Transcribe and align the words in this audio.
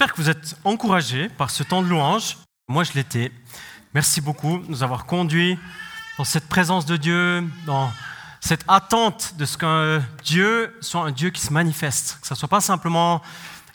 J'espère 0.00 0.16
que 0.16 0.22
vous 0.22 0.30
êtes 0.30 0.56
encouragés 0.64 1.28
par 1.28 1.50
ce 1.50 1.62
temps 1.62 1.82
de 1.82 1.86
louange. 1.86 2.38
Moi, 2.68 2.84
je 2.84 2.92
l'étais. 2.94 3.30
Merci 3.92 4.22
beaucoup 4.22 4.56
de 4.56 4.66
nous 4.66 4.82
avoir 4.82 5.04
conduits 5.04 5.58
dans 6.16 6.24
cette 6.24 6.48
présence 6.48 6.86
de 6.86 6.96
Dieu, 6.96 7.46
dans 7.66 7.92
cette 8.40 8.64
attente 8.66 9.34
de 9.36 9.44
ce 9.44 9.58
qu'un 9.58 10.02
Dieu 10.24 10.74
soit 10.80 11.02
un 11.02 11.10
Dieu 11.10 11.28
qui 11.28 11.42
se 11.42 11.52
manifeste, 11.52 12.16
que 12.22 12.26
ce 12.26 12.32
ne 12.32 12.38
soit 12.38 12.48
pas 12.48 12.62
simplement 12.62 13.20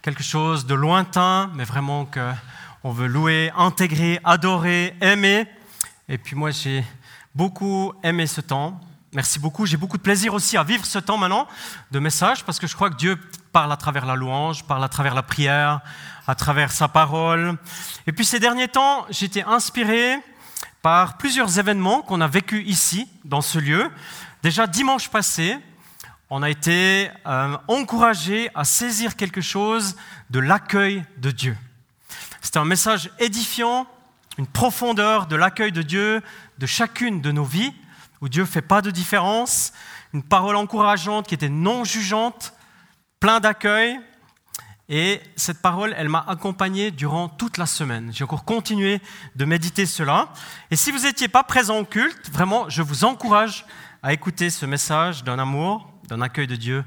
quelque 0.01 0.23
chose 0.23 0.65
de 0.65 0.73
lointain, 0.73 1.51
mais 1.53 1.63
vraiment 1.63 2.07
qu'on 2.07 2.91
veut 2.91 3.05
louer, 3.05 3.51
intégrer, 3.55 4.19
adorer, 4.23 4.95
aimer. 5.01 5.45
Et 6.09 6.17
puis 6.17 6.35
moi, 6.35 6.49
j'ai 6.49 6.83
beaucoup 7.35 7.93
aimé 8.01 8.25
ce 8.25 8.41
temps. 8.41 8.81
Merci 9.13 9.37
beaucoup. 9.37 9.67
J'ai 9.67 9.77
beaucoup 9.77 9.97
de 9.97 10.01
plaisir 10.01 10.33
aussi 10.33 10.57
à 10.57 10.63
vivre 10.63 10.87
ce 10.87 10.97
temps 10.97 11.19
maintenant 11.19 11.47
de 11.91 11.99
message 11.99 12.43
parce 12.43 12.57
que 12.57 12.65
je 12.65 12.73
crois 12.73 12.89
que 12.89 12.95
Dieu 12.95 13.15
parle 13.55 13.71
à 13.71 13.77
travers 13.77 14.05
la 14.05 14.15
louange, 14.15 14.65
parle 14.65 14.83
à 14.83 14.89
travers 14.89 15.15
la 15.15 15.23
prière, 15.23 15.79
à 16.27 16.35
travers 16.35 16.73
sa 16.73 16.89
parole. 16.89 17.57
Et 18.05 18.11
puis 18.11 18.25
ces 18.25 18.37
derniers 18.37 18.67
temps, 18.67 19.07
été 19.07 19.43
inspiré 19.43 20.17
par 20.81 21.15
plusieurs 21.15 21.57
événements 21.57 22.01
qu'on 22.01 22.19
a 22.19 22.27
vécus 22.27 22.67
ici, 22.67 23.07
dans 23.23 23.39
ce 23.39 23.57
lieu. 23.57 23.89
Déjà 24.43 24.67
dimanche 24.67 25.07
passé, 25.07 25.57
on 26.29 26.43
a 26.43 26.49
été 26.49 27.09
euh, 27.25 27.57
encouragé 27.69 28.49
à 28.55 28.65
saisir 28.65 29.15
quelque 29.15 29.39
chose 29.39 29.95
de 30.29 30.39
l'accueil 30.39 31.05
de 31.19 31.31
Dieu. 31.31 31.57
C'était 32.41 32.59
un 32.59 32.65
message 32.65 33.09
édifiant, 33.19 33.87
une 34.37 34.47
profondeur 34.47 35.27
de 35.27 35.37
l'accueil 35.37 35.71
de 35.71 35.81
Dieu 35.81 36.21
de 36.57 36.65
chacune 36.65 37.21
de 37.21 37.31
nos 37.31 37.45
vies, 37.45 37.73
où 38.19 38.27
Dieu 38.27 38.41
ne 38.41 38.47
fait 38.47 38.61
pas 38.61 38.81
de 38.81 38.91
différence, 38.91 39.71
une 40.13 40.23
parole 40.23 40.57
encourageante 40.57 41.25
qui 41.25 41.35
était 41.35 41.47
non 41.47 41.85
jugeante, 41.85 42.51
plein 43.19 43.39
d'accueil. 43.39 43.99
Et 44.87 45.19
cette 45.35 45.61
parole, 45.61 45.95
elle 45.97 46.09
m'a 46.09 46.23
accompagné 46.27 46.91
durant 46.91 47.27
toute 47.27 47.57
la 47.57 47.65
semaine. 47.65 48.11
J'ai 48.13 48.23
encore 48.23 48.45
continué 48.45 49.01
de 49.35 49.45
méditer 49.45 49.87
cela. 49.87 50.29
Et 50.69 50.75
si 50.75 50.91
vous 50.91 50.99
n'étiez 50.99 51.27
pas 51.27 51.43
présent 51.43 51.79
au 51.79 51.85
culte, 51.85 52.29
vraiment, 52.31 52.69
je 52.69 52.83
vous 52.83 53.03
encourage 53.03 53.65
à 54.03 54.13
écouter 54.13 54.51
ce 54.51 54.67
message 54.67 55.23
d'un 55.23 55.39
amour, 55.39 55.91
d'un 56.07 56.21
accueil 56.21 56.45
de 56.45 56.55
Dieu. 56.55 56.85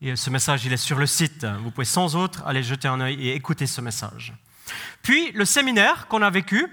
Et 0.00 0.16
ce 0.16 0.30
message, 0.30 0.64
il 0.64 0.72
est 0.72 0.78
sur 0.78 0.98
le 0.98 1.06
site. 1.06 1.44
Vous 1.62 1.70
pouvez 1.70 1.84
sans 1.84 2.16
autre 2.16 2.42
aller 2.46 2.62
jeter 2.62 2.88
un 2.88 3.00
œil 3.00 3.28
et 3.28 3.34
écouter 3.34 3.66
ce 3.66 3.82
message. 3.82 4.32
Puis 5.02 5.30
le 5.32 5.44
séminaire 5.44 6.06
qu'on 6.08 6.22
a 6.22 6.30
vécu, 6.30 6.66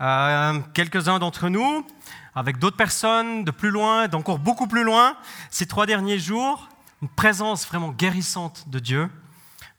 euh, 0.00 0.60
quelques-uns 0.74 1.18
d'entre 1.18 1.48
nous, 1.48 1.86
avec 2.34 2.58
d'autres 2.58 2.76
personnes 2.76 3.44
de 3.44 3.50
plus 3.50 3.70
loin, 3.70 4.08
d'encore 4.08 4.38
beaucoup 4.38 4.66
plus 4.66 4.84
loin, 4.84 5.16
ces 5.50 5.66
trois 5.66 5.86
derniers 5.86 6.18
jours, 6.18 6.68
une 7.02 7.08
présence 7.08 7.66
vraiment 7.66 7.90
guérissante 7.90 8.68
de 8.68 8.78
Dieu, 8.78 9.08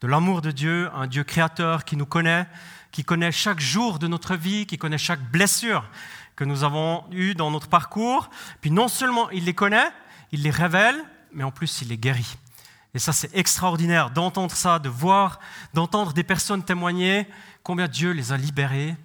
de 0.02 0.08
l'amour 0.08 0.42
de 0.42 0.52
Dieu, 0.52 0.90
un 0.96 1.08
Dieu 1.08 1.24
créateur 1.24 1.84
qui 1.84 1.98
nous 1.98 2.06
connaît, 2.06 2.48
qui 2.92 3.04
connaît 3.04 3.32
chaque 3.32 3.60
jour 3.60 4.00
de 4.00 4.08
notre 4.08 4.36
vie, 4.36 4.66
qui 4.66 4.78
connaît 4.78 4.98
chaque 4.98 5.22
blessure 5.32 5.86
que 6.36 6.46
nous 6.46 6.64
avons 6.64 7.04
eue 7.12 7.36
dans 7.36 7.52
notre 7.52 7.68
parcours. 7.68 8.30
Puis 8.62 8.72
non 8.72 8.88
seulement 8.88 9.30
il 9.32 9.46
les 9.46 9.54
connaît, 9.54 9.90
il 10.32 10.44
les 10.44 10.50
révèle, 10.50 10.96
mais 11.34 11.44
en 11.44 11.52
plus 11.52 11.82
il 11.82 11.90
les 11.90 11.98
guérit. 11.98 12.38
Et 12.94 13.00
ça, 13.00 13.12
c'est 13.12 13.36
extraordinaire 13.36 14.10
d'entendre 14.10 14.56
ça, 14.56 14.80
de 14.80 14.90
voir, 14.90 15.40
d'entendre 15.74 16.14
des 16.14 16.24
personnes 16.24 16.64
témoigner 16.64 17.28
combien 17.62 17.88
Dieu 17.88 18.12
les 18.12 18.32
a 18.32 18.38
libérés 18.38 18.96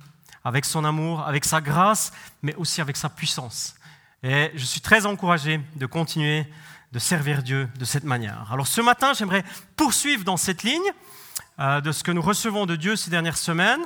avec 0.45 0.65
son 0.65 0.85
amour, 0.85 1.27
avec 1.27 1.45
sa 1.45 1.61
grâce, 1.61 2.13
mais 2.43 2.55
aussi 2.55 2.81
avec 2.81 2.97
sa 2.97 3.09
puissance. 3.09 3.75
Et 4.23 4.53
je 4.55 4.65
suis 4.65 4.81
très 4.81 5.05
encouragé 5.05 5.61
de 5.77 5.87
continuer 5.87 6.47
de 6.95 7.01
servir 7.01 7.43
Dieu 7.43 7.69
de 7.77 7.85
cette 7.85 8.05
manière. 8.05 8.47
Alors 8.53 8.69
ce 8.69 8.81
matin, 8.81 9.13
j'aimerais 9.15 9.45
poursuivre 9.75 10.23
dans 10.23 10.37
cette 10.37 10.63
ligne 10.63 10.93
euh, 11.59 11.81
de 11.81 11.91
ce 11.91 12.05
que 12.05 12.13
nous 12.13 12.23
recevons 12.23 12.67
de 12.67 12.77
Dieu 12.77 12.95
ces 12.95 13.11
dernières 13.11 13.37
semaines. 13.37 13.85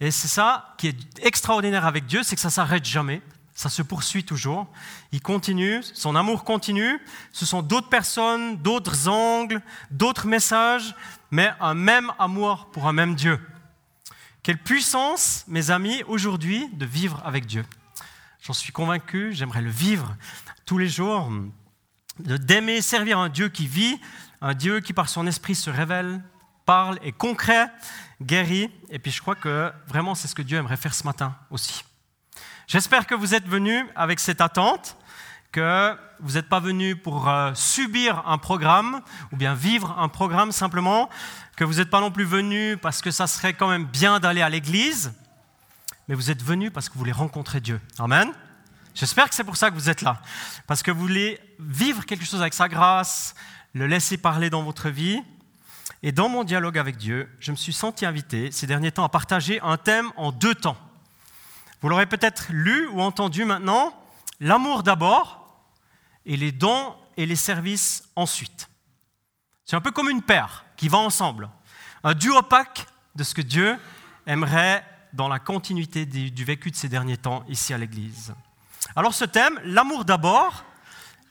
Et 0.00 0.12
c'est 0.12 0.28
ça 0.28 0.74
qui 0.78 0.86
est 0.86 0.96
extraordinaire 1.22 1.84
avec 1.86 2.06
Dieu, 2.06 2.22
c'est 2.22 2.36
que 2.36 2.40
ça 2.40 2.50
s'arrête 2.50 2.84
jamais. 2.84 3.20
Ça 3.52 3.68
se 3.68 3.82
poursuit 3.82 4.22
toujours. 4.22 4.68
Il 5.10 5.22
continue, 5.22 5.82
son 5.82 6.14
amour 6.14 6.44
continue. 6.44 7.00
Ce 7.32 7.44
sont 7.44 7.62
d'autres 7.62 7.88
personnes, 7.88 8.58
d'autres 8.58 9.08
angles, 9.08 9.60
d'autres 9.90 10.28
messages, 10.28 10.94
mais 11.32 11.50
un 11.60 11.74
même 11.74 12.12
amour 12.18 12.66
pour 12.70 12.86
un 12.86 12.92
même 12.92 13.16
Dieu. 13.16 13.40
Quelle 14.44 14.58
puissance, 14.58 15.44
mes 15.48 15.72
amis, 15.72 16.04
aujourd'hui 16.06 16.68
de 16.74 16.86
vivre 16.86 17.20
avec 17.24 17.46
Dieu. 17.46 17.64
J'en 18.40 18.52
suis 18.52 18.72
convaincu, 18.72 19.32
j'aimerais 19.32 19.62
le 19.62 19.70
vivre 19.70 20.14
tous 20.64 20.78
les 20.78 20.88
jours 20.88 21.28
d'aimer 22.18 22.82
servir 22.82 23.18
un 23.18 23.28
Dieu 23.28 23.48
qui 23.48 23.66
vit, 23.66 24.00
un 24.40 24.54
Dieu 24.54 24.80
qui 24.80 24.92
par 24.92 25.08
son 25.08 25.26
esprit 25.26 25.54
se 25.54 25.70
révèle, 25.70 26.22
parle, 26.64 26.98
est 27.02 27.12
concret, 27.12 27.68
guérit. 28.22 28.70
Et 28.90 28.98
puis 28.98 29.10
je 29.10 29.20
crois 29.20 29.34
que 29.34 29.72
vraiment 29.86 30.14
c'est 30.14 30.28
ce 30.28 30.34
que 30.34 30.42
Dieu 30.42 30.58
aimerait 30.58 30.76
faire 30.76 30.94
ce 30.94 31.04
matin 31.04 31.36
aussi. 31.50 31.84
J'espère 32.66 33.06
que 33.06 33.14
vous 33.14 33.34
êtes 33.34 33.46
venus 33.46 33.84
avec 33.94 34.18
cette 34.18 34.40
attente, 34.40 34.96
que 35.52 35.96
vous 36.20 36.34
n'êtes 36.34 36.48
pas 36.48 36.60
venus 36.60 36.96
pour 37.00 37.28
euh, 37.28 37.52
subir 37.54 38.22
un 38.26 38.38
programme 38.38 39.00
ou 39.32 39.36
bien 39.36 39.54
vivre 39.54 39.96
un 39.98 40.08
programme 40.08 40.52
simplement, 40.52 41.08
que 41.56 41.64
vous 41.64 41.74
n'êtes 41.74 41.90
pas 41.90 42.00
non 42.00 42.10
plus 42.10 42.24
venus 42.24 42.76
parce 42.82 43.00
que 43.00 43.10
ça 43.10 43.26
serait 43.26 43.54
quand 43.54 43.68
même 43.68 43.84
bien 43.84 44.18
d'aller 44.18 44.42
à 44.42 44.48
l'église, 44.48 45.12
mais 46.08 46.14
vous 46.14 46.30
êtes 46.30 46.42
venus 46.42 46.70
parce 46.72 46.88
que 46.88 46.94
vous 46.94 47.00
voulez 47.00 47.12
rencontrer 47.12 47.60
Dieu. 47.60 47.80
Amen. 47.98 48.32
J'espère 48.96 49.28
que 49.28 49.34
c'est 49.34 49.44
pour 49.44 49.58
ça 49.58 49.70
que 49.70 49.74
vous 49.74 49.90
êtes 49.90 50.00
là. 50.00 50.22
Parce 50.66 50.82
que 50.82 50.90
vous 50.90 51.00
voulez 51.00 51.38
vivre 51.58 52.06
quelque 52.06 52.24
chose 52.24 52.40
avec 52.40 52.54
sa 52.54 52.66
grâce, 52.66 53.34
le 53.74 53.86
laisser 53.86 54.16
parler 54.16 54.48
dans 54.48 54.62
votre 54.62 54.88
vie. 54.88 55.22
Et 56.02 56.12
dans 56.12 56.30
mon 56.30 56.44
dialogue 56.44 56.78
avec 56.78 56.96
Dieu, 56.96 57.30
je 57.38 57.50
me 57.50 57.56
suis 57.56 57.74
senti 57.74 58.06
invité 58.06 58.50
ces 58.50 58.66
derniers 58.66 58.92
temps 58.92 59.04
à 59.04 59.10
partager 59.10 59.60
un 59.60 59.76
thème 59.76 60.10
en 60.16 60.32
deux 60.32 60.54
temps. 60.54 60.78
Vous 61.82 61.90
l'aurez 61.90 62.06
peut-être 62.06 62.46
lu 62.48 62.88
ou 62.88 63.02
entendu 63.02 63.44
maintenant, 63.44 63.92
l'amour 64.40 64.82
d'abord 64.82 65.46
et 66.24 66.38
les 66.38 66.50
dons 66.50 66.96
et 67.18 67.26
les 67.26 67.36
services 67.36 68.08
ensuite. 68.16 68.70
C'est 69.66 69.76
un 69.76 69.82
peu 69.82 69.90
comme 69.90 70.08
une 70.08 70.22
paire 70.22 70.64
qui 70.78 70.88
va 70.88 70.96
ensemble. 70.96 71.50
Un 72.02 72.14
duo 72.14 72.40
pack 72.40 72.86
de 73.14 73.24
ce 73.24 73.34
que 73.34 73.42
Dieu 73.42 73.78
aimerait 74.26 74.82
dans 75.12 75.28
la 75.28 75.38
continuité 75.38 76.06
du 76.06 76.44
vécu 76.44 76.70
de 76.70 76.76
ces 76.76 76.88
derniers 76.88 77.18
temps 77.18 77.44
ici 77.46 77.74
à 77.74 77.78
l'Église. 77.78 78.34
Alors 78.94 79.14
ce 79.14 79.24
thème, 79.24 79.58
l'amour 79.64 80.04
d'abord 80.04 80.64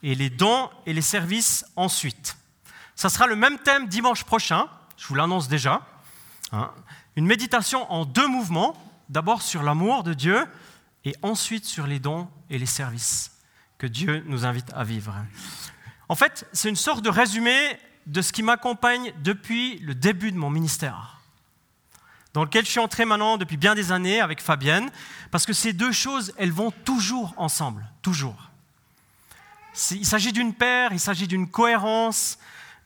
et 0.03 0.15
les 0.15 0.29
dons 0.29 0.69
et 0.85 0.93
les 0.93 1.01
services 1.01 1.65
ensuite. 1.75 2.37
Ça 2.95 3.09
sera 3.09 3.27
le 3.27 3.35
même 3.35 3.59
thème 3.59 3.87
dimanche 3.87 4.23
prochain, 4.23 4.67
je 4.97 5.07
vous 5.07 5.15
l'annonce 5.15 5.47
déjà. 5.47 5.85
Hein. 6.51 6.71
Une 7.15 7.25
méditation 7.25 7.91
en 7.91 8.05
deux 8.05 8.27
mouvements, 8.27 8.75
d'abord 9.09 9.41
sur 9.41 9.63
l'amour 9.63 10.03
de 10.03 10.13
Dieu 10.13 10.45
et 11.05 11.15
ensuite 11.21 11.65
sur 11.65 11.87
les 11.87 11.99
dons 11.99 12.27
et 12.49 12.57
les 12.57 12.65
services 12.65 13.31
que 13.77 13.87
Dieu 13.87 14.23
nous 14.27 14.45
invite 14.45 14.71
à 14.73 14.83
vivre. 14.83 15.13
En 16.09 16.15
fait, 16.15 16.47
c'est 16.53 16.69
une 16.69 16.75
sorte 16.75 17.03
de 17.03 17.09
résumé 17.09 17.55
de 18.05 18.21
ce 18.21 18.31
qui 18.31 18.43
m'accompagne 18.43 19.13
depuis 19.23 19.79
le 19.79 19.95
début 19.95 20.31
de 20.31 20.37
mon 20.37 20.49
ministère 20.49 21.14
dans 22.35 22.43
lequel 22.43 22.65
je 22.65 22.71
suis 22.71 22.81
entré 22.81 23.05
maintenant 23.05 23.37
depuis 23.37 23.55
bien 23.55 23.75
des 23.75 23.93
années 23.93 24.19
avec 24.19 24.41
Fabienne, 24.41 24.91
parce 25.31 25.45
que 25.45 25.53
ces 25.53 25.71
deux 25.71 25.93
choses, 25.93 26.33
elles 26.37 26.51
vont 26.51 26.69
toujours 26.69 27.33
ensemble, 27.37 27.89
toujours. 28.01 28.51
Il 29.91 30.05
s'agit 30.05 30.33
d'une 30.33 30.53
paire, 30.53 30.91
il 30.91 30.99
s'agit 30.99 31.27
d'une 31.27 31.49
cohérence 31.49 32.37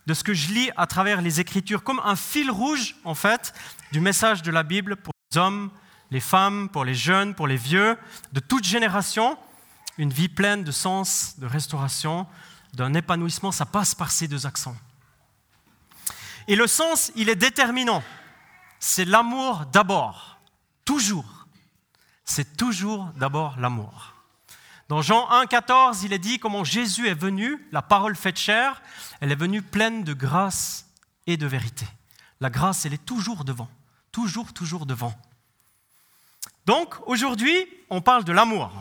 de 0.06 0.14
ce 0.14 0.24
que 0.24 0.36
je 0.36 0.54
lis 0.54 0.70
à 0.78 0.86
travers 0.86 1.24
les 1.24 1.40
Écritures, 1.40 1.82
comme 1.82 2.00
un 2.06 2.16
fil 2.16 2.52
rouge, 2.52 2.96
en 3.04 3.16
fait, 3.16 3.56
du 3.92 4.00
message 4.00 4.44
de 4.44 4.52
la 4.52 4.62
Bible 4.62 4.96
pour 4.98 5.14
les 5.32 5.40
hommes, 5.40 5.72
les 6.12 6.20
femmes, 6.20 6.70
pour 6.70 6.86
les 6.86 6.94
jeunes, 6.94 7.34
pour 7.34 7.48
les 7.48 7.58
vieux, 7.58 7.98
de 8.34 8.40
toute 8.40 8.66
génération, 8.66 9.36
une 9.98 10.14
vie 10.14 10.30
pleine 10.30 10.64
de 10.64 10.72
sens, 10.72 11.40
de 11.40 11.48
restauration, 11.48 12.28
d'un 12.76 12.94
épanouissement, 12.94 13.52
ça 13.52 13.66
passe 13.66 13.96
par 13.96 14.12
ces 14.12 14.28
deux 14.28 14.46
accents. 14.46 14.78
Et 16.48 16.56
le 16.56 16.68
sens, 16.68 17.12
il 17.16 17.30
est 17.30 17.36
déterminant 17.36 18.04
c'est 18.80 19.06
l'amour 19.06 19.66
d'abord. 19.72 20.40
Toujours. 20.86 21.48
C'est 22.26 22.58
toujours 22.58 23.06
d'abord 23.18 23.58
l'amour. 23.60 24.14
Dans 24.88 25.02
Jean 25.02 25.30
1, 25.30 25.46
14, 25.46 26.04
il 26.04 26.14
est 26.14 26.20
dit 26.20 26.40
comment 26.40 26.64
Jésus 26.64 27.08
est 27.08 27.14
venu, 27.14 27.68
la 27.72 27.82
parole 27.82 28.16
faite 28.16 28.40
chair, 28.40 28.82
elle 29.20 29.32
est 29.32 29.36
venue 29.36 29.62
pleine 29.62 30.04
de 30.04 30.14
grâce 30.14 30.88
et 31.28 31.38
de 31.38 31.46
vérité. 31.46 31.86
La 32.40 32.50
grâce, 32.50 32.86
elle 32.86 32.94
est 32.94 33.06
toujours 33.06 33.46
devant, 33.46 33.70
toujours, 34.12 34.54
toujours 34.54 34.86
devant. 34.86 35.14
Donc 36.66 36.96
aujourd'hui, 37.08 37.68
on 37.90 38.02
parle 38.02 38.24
de 38.24 38.32
l'amour. 38.32 38.72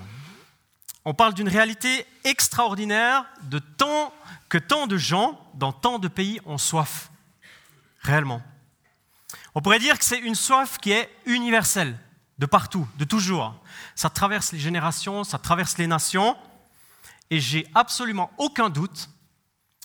On 1.05 1.15
parle 1.15 1.35
d'une 1.35 1.49
réalité 1.49 2.07
extraordinaire 2.25 3.25
de 3.45 3.59
tant 3.59 4.13
que 4.49 4.59
tant 4.59 4.87
de 4.87 4.97
gens 4.97 5.39
dans 5.55 5.73
tant 5.73 5.99
de 5.99 6.09
pays 6.09 6.41
ont 6.47 6.59
soif, 6.59 7.11
réellement. 8.01 8.43
On 9.55 9.61
pourrait 9.61 9.79
dire 9.79 9.99
que 9.99 10.05
c'est 10.05 10.19
une 10.19 10.35
soif 10.35 10.79
qui 10.79 10.93
est 10.93 11.11
universelle, 11.27 11.99
de 12.39 12.47
partout, 12.47 12.87
de 12.99 13.05
toujours. 13.05 13.55
Ça 13.95 14.11
traverse 14.11 14.53
les 14.53 14.59
générations, 14.59 15.25
ça 15.25 15.39
traverse 15.39 15.79
les 15.79 15.87
nations, 15.87 16.37
et 17.31 17.41
j'ai 17.41 17.67
absolument 17.75 18.31
aucun 18.39 18.71
doute 18.71 19.11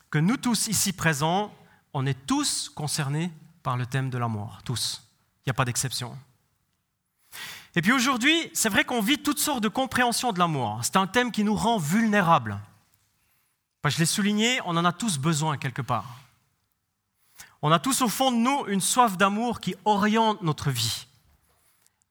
que 0.10 0.19
nous 0.19 0.38
tous 0.38 0.68
ici 0.68 0.94
présents, 0.94 1.54
on 1.94 2.06
est 2.06 2.25
tous 2.25 2.69
concernés 2.69 3.31
par 3.63 3.77
le 3.77 3.86
thème 3.86 4.10
de 4.10 4.18
la 4.18 4.27
mort, 4.27 4.62
tous. 4.63 5.01
il 5.38 5.50
n'y 5.50 5.51
a 5.51 5.54
pas 5.54 5.65
d'exception. 5.65 6.18
Et 7.75 7.81
puis 7.81 7.92
aujourd'hui, 7.92 8.51
c'est 8.54 8.69
vrai 8.69 8.83
qu'on 8.83 9.01
vit 9.01 9.18
toutes 9.18 9.39
sortes 9.39 9.63
de 9.63 9.69
compréhensions 9.69 10.31
de 10.31 10.39
l'amour. 10.39 10.80
C'est 10.83 10.98
un 10.98 11.07
thème 11.07 11.31
qui 11.31 11.44
nous 11.44 11.56
rend 11.56 11.80
vulnérables. 11.80 12.60
je 13.86 13.98
l'ai 13.98 14.06
souligné, 14.06 14.60
on 14.65 14.77
en 14.77 14.86
a 14.86 14.92
tous 14.92 15.18
besoin 15.18 15.57
quelque 15.57 15.81
part. 15.81 16.22
On 17.65 17.71
a 17.71 17.80
tous 17.80 18.01
au 18.01 18.10
fond 18.10 18.30
de 18.30 18.36
nous 18.36 18.65
une 18.68 18.81
soif 18.81 19.15
d'amour 19.15 19.62
qui 19.62 19.74
oriente 19.86 20.42
notre 20.42 20.69
vie. 20.69 21.07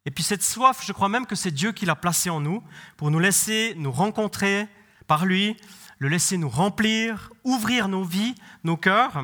Et 0.06 0.10
puis 0.10 0.24
cette 0.24 0.42
soif, 0.42 0.82
je 0.82 0.92
crois 0.92 1.10
même 1.10 1.26
que 1.26 1.34
c'est 1.34 1.50
Dieu 1.50 1.72
qui 1.72 1.84
l'a 1.84 1.94
placée 1.94 2.30
en 2.30 2.40
nous 2.40 2.62
pour 2.96 3.10
nous 3.10 3.18
laisser 3.18 3.74
nous 3.76 3.92
rencontrer 3.92 4.66
par 5.06 5.26
lui, 5.26 5.58
le 5.98 6.08
laisser 6.08 6.38
nous 6.38 6.48
remplir, 6.48 7.30
ouvrir 7.44 7.88
nos 7.88 8.02
vies, 8.02 8.34
nos 8.64 8.78
cœurs. 8.78 9.22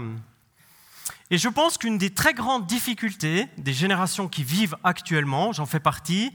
Et 1.31 1.39
je 1.39 1.49
pense 1.49 1.79
qu'une 1.79 1.97
des 1.97 2.11
très 2.11 2.35
grandes 2.35 2.67
difficultés 2.67 3.49
des 3.57 3.73
générations 3.73 4.29
qui 4.29 4.45
vivent 4.45 4.77
actuellement, 4.85 5.55
j'en 5.55 5.65
fais 5.65 5.81
partie, 5.81 6.35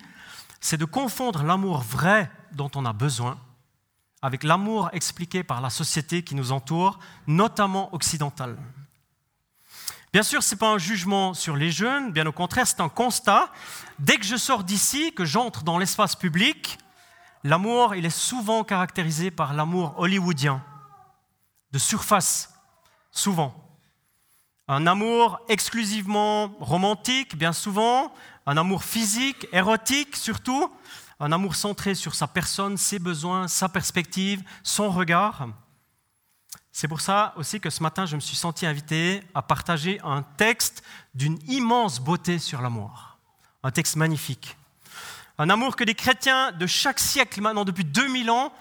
c'est 0.60 0.78
de 0.78 0.86
confondre 0.86 1.44
l'amour 1.44 1.82
vrai 1.82 2.32
dont 2.54 2.72
on 2.74 2.86
a 2.86 2.94
besoin 2.94 3.38
avec 4.24 4.42
l'amour 4.42 4.90
expliqué 4.92 5.44
par 5.44 5.62
la 5.62 5.70
société 5.70 6.24
qui 6.24 6.34
nous 6.34 6.52
entoure, 6.52 6.98
notamment 7.28 7.94
occidentale. 7.94 8.58
Bien 10.14 10.22
sûr, 10.22 10.44
ce 10.44 10.54
n'est 10.54 10.60
pas 10.60 10.70
un 10.70 10.78
jugement 10.78 11.34
sur 11.34 11.56
les 11.56 11.72
jeunes, 11.72 12.12
bien 12.12 12.28
au 12.28 12.32
contraire, 12.32 12.68
c'est 12.68 12.82
un 12.82 12.88
constat. 12.88 13.52
Dès 13.98 14.18
que 14.18 14.26
je 14.26 14.36
sors 14.36 14.64
d'ici, 14.64 15.12
que 15.12 15.26
j'entre 15.26 15.64
dans 15.64 15.80
l'espace 15.80 16.16
public, 16.16 16.78
l'amour, 17.44 17.96
il 17.96 18.06
est 18.06 18.12
souvent 18.12 18.64
caractérisé 18.64 19.32
par 19.32 19.56
l'amour 19.56 19.96
hollywoodien, 19.98 20.64
de 21.72 21.80
surface, 21.80 22.54
souvent. 23.10 23.56
Un 24.68 24.86
amour 24.86 25.40
exclusivement 25.50 26.56
romantique, 26.60 27.36
bien 27.36 27.52
souvent, 27.52 28.14
un 28.46 28.56
amour 28.56 28.84
physique, 28.84 29.48
érotique 29.52 30.16
surtout, 30.16 30.72
un 31.20 31.32
amour 31.32 31.56
centré 31.56 31.96
sur 31.96 32.14
sa 32.14 32.28
personne, 32.28 32.78
ses 32.78 33.00
besoins, 33.00 33.48
sa 33.48 33.68
perspective, 33.68 34.44
son 34.62 34.92
regard. 34.92 35.48
C'est 36.76 36.88
pour 36.88 37.02
ça 37.02 37.36
aussi 37.38 37.60
que 37.60 37.70
ce 37.70 37.84
matin, 37.84 38.08
je 38.08 38.16
me 38.16 38.20
suis 38.20 38.36
senti 38.36 38.66
invité 38.66 39.24
à 39.36 39.44
partager 39.44 40.02
un 40.04 40.24
texte 40.24 40.84
d'une 41.14 41.38
immense 41.48 42.00
beauté 42.00 42.40
sur 42.40 42.64
l'amour. 42.64 43.20
Un 43.62 43.70
texte 43.70 43.96
magnifique. 43.96 44.58
Un 45.38 45.52
amour 45.52 45.76
que 45.76 45.84
les 45.84 45.94
chrétiens 45.94 46.52
de 46.52 46.66
chaque 46.66 47.00
siècle, 47.00 47.42
maintenant 47.42 47.64
depuis 47.64 47.86
2000 47.86 48.32
ans, 48.32 48.52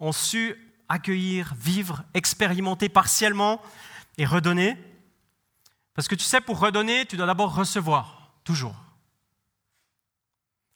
ont 0.00 0.12
su 0.12 0.56
accueillir, 0.88 1.52
vivre, 1.58 2.04
expérimenter 2.14 2.88
partiellement 2.88 3.60
et 4.16 4.24
redonner. 4.24 4.78
Parce 5.92 6.08
que 6.08 6.14
tu 6.14 6.24
sais, 6.24 6.40
pour 6.40 6.58
redonner, 6.60 7.04
tu 7.04 7.18
dois 7.18 7.26
d'abord 7.26 7.54
recevoir, 7.54 8.32
toujours. 8.44 8.76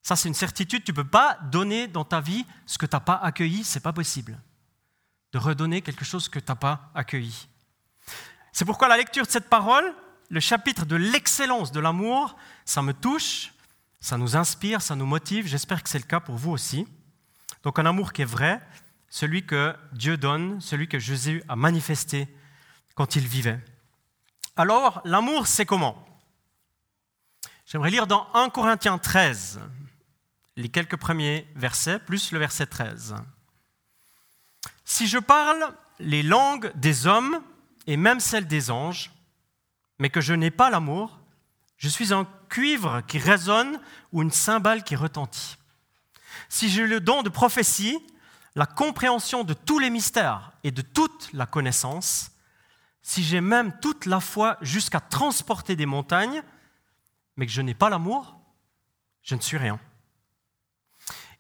Ça, 0.03 0.15
c'est 0.15 0.29
une 0.29 0.35
certitude. 0.35 0.85
Tu 0.85 0.93
ne 0.93 0.97
peux 0.97 1.09
pas 1.09 1.39
donner 1.51 1.89
dans 1.89 2.05
ta 2.05 2.21
vie 2.21 2.45
ce 2.67 2.77
que 2.77 2.85
tu 2.85 2.95
n'as 2.95 3.01
pas 3.01 3.15
accueilli, 3.15 3.65
ce 3.65 3.79
n'est 3.79 3.83
pas 3.83 3.95
possible. 3.95 4.39
De 5.33 5.39
redonner 5.39 5.83
quelque 5.83 6.05
chose 6.05 6.29
que 6.29 6.39
tu 6.39 6.47
n'as 6.49 6.57
pas 6.57 6.91
accueilli. 6.95 7.49
C'est 8.53 8.65
pourquoi 8.65 8.89
la 8.89 8.97
lecture 8.97 9.25
de 9.25 9.31
cette 9.31 9.49
parole, 9.49 9.95
le 10.29 10.41
chapitre 10.41 10.85
de 10.85 10.97
l'excellence 10.97 11.73
de 11.73 11.81
l'amour, 11.81 12.37
ça 12.65 12.83
me 12.83 12.93
touche, 12.93 13.53
ça 14.01 14.19
nous 14.19 14.37
inspire, 14.37 14.83
ça 14.83 14.95
nous 14.95 15.07
motive. 15.07 15.47
J'espère 15.47 15.83
que 15.83 15.89
c'est 15.89 15.99
le 15.99 16.05
cas 16.05 16.21
pour 16.21 16.37
vous 16.37 16.51
aussi. 16.51 16.87
Donc 17.63 17.79
un 17.79 17.87
amour 17.87 18.13
qui 18.13 18.23
est 18.23 18.27
vrai, 18.27 18.61
celui 19.09 19.47
que 19.47 19.75
Dieu 19.93 20.17
donne, 20.17 20.61
celui 20.61 20.89
que 20.89 20.99
Jésus 20.99 21.43
a 21.49 21.57
manifesté 21.57 22.29
quand 22.95 23.17
il 23.17 23.27
vivait. 23.27 23.61
Alors, 24.57 25.01
l'amour, 25.05 25.47
c'est 25.47 25.65
comment? 25.65 26.05
J'aimerais 27.65 27.91
lire 27.91 28.07
dans 28.07 28.27
1 28.35 28.51
Corinthiens 28.51 28.99
13, 28.99 29.61
les 30.57 30.69
quelques 30.69 30.97
premiers 30.97 31.47
versets, 31.55 31.99
plus 31.99 32.33
le 32.33 32.39
verset 32.39 32.67
13. 32.67 33.15
Si 34.95 35.07
je 35.07 35.17
parle 35.17 35.75
les 36.01 36.23
langues 36.23 36.71
des 36.75 37.07
hommes 37.07 37.43
et 37.87 37.97
même 37.97 38.21
celles 38.21 38.47
des 38.47 38.71
anges, 38.71 39.11
mais 39.99 40.11
que 40.11 40.21
je 40.21 40.35
n'ai 40.35 40.51
pas 40.51 40.69
l'amour, 40.69 41.19
je 41.79 41.89
suis 41.89 42.13
un 42.13 42.29
cuivre 42.51 43.01
qui 43.09 43.17
résonne 43.17 43.81
ou 44.13 44.21
une 44.21 44.31
cymbale 44.31 44.85
qui 44.85 44.95
retentit. 44.95 45.57
Si 46.51 46.69
j'ai 46.69 46.87
le 46.87 47.01
don 47.01 47.23
de 47.23 47.31
prophétie, 47.31 48.07
la 48.55 48.67
compréhension 48.67 49.45
de 49.45 49.55
tous 49.55 49.79
les 49.79 49.89
mystères 49.89 50.53
et 50.63 50.73
de 50.73 50.83
toute 50.83 51.31
la 51.33 51.47
connaissance, 51.47 52.31
si 53.01 53.25
j'ai 53.25 53.41
même 53.41 53.73
toute 53.81 54.05
la 54.05 54.21
foi 54.21 54.59
jusqu'à 54.61 55.01
transporter 55.01 55.75
des 55.75 55.87
montagnes, 55.87 56.43
mais 57.37 57.47
que 57.47 57.53
je 57.53 57.63
n'ai 57.63 57.73
pas 57.73 57.89
l'amour, 57.89 58.39
je 59.23 59.37
ne 59.37 59.41
suis 59.41 59.57
rien. 59.57 59.81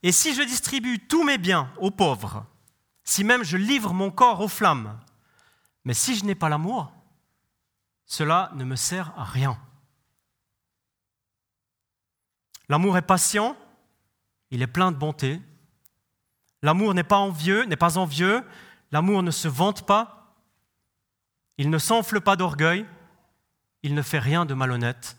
Et 0.02 0.10
si 0.10 0.34
je 0.34 0.40
distribue 0.40 1.00
tous 1.00 1.22
mes 1.22 1.37
biens 1.37 1.70
aux 1.76 1.90
pauvres, 1.90 2.46
si 3.04 3.25
même 3.25 3.43
je 3.43 3.56
livre 3.56 3.93
mon 3.93 4.10
corps 4.10 4.40
aux 4.40 4.49
flammes, 4.49 4.99
mais 5.84 5.94
si 5.94 6.14
je 6.14 6.25
n'ai 6.25 6.34
pas 6.34 6.49
l'amour, 6.49 6.93
cela 8.06 8.50
ne 8.54 8.64
me 8.64 8.76
sert 8.76 9.12
à 9.16 9.25
rien. 9.25 9.58
L'amour 12.69 12.96
est 12.96 13.02
patient, 13.02 13.56
il 14.50 14.62
est 14.62 14.66
plein 14.66 14.93
de 14.93 14.96
bonté. 14.96 15.40
L'amour 16.62 16.94
n'est 16.94 17.02
pas 17.04 17.19
envieux, 17.19 17.64
n'est 17.64 17.76
pas 17.76 17.99
envieux, 17.99 18.44
l'amour 18.93 19.22
ne 19.22 19.31
se 19.31 19.49
vante 19.49 19.84
pas, 19.84 20.37
il 21.58 21.70
ne 21.70 21.78
s'enfle 21.78 22.20
pas 22.20 22.37
d'orgueil, 22.37 22.87
il 23.82 23.94
ne 23.94 24.02
fait 24.02 24.20
rien 24.20 24.46
de 24.46 24.54
malhonnête, 24.54 25.16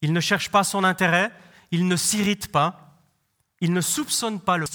il 0.00 0.12
ne 0.12 0.20
cherche 0.20 0.50
pas 0.50 0.62
son 0.62 0.84
intérêt, 0.84 1.32
il 1.72 1.88
ne 1.88 1.96
s'irrite 1.96 2.52
pas, 2.52 2.98
il 3.60 3.72
ne 3.72 3.80
soupçonne 3.80 4.40
pas 4.40 4.56
le 4.56 4.66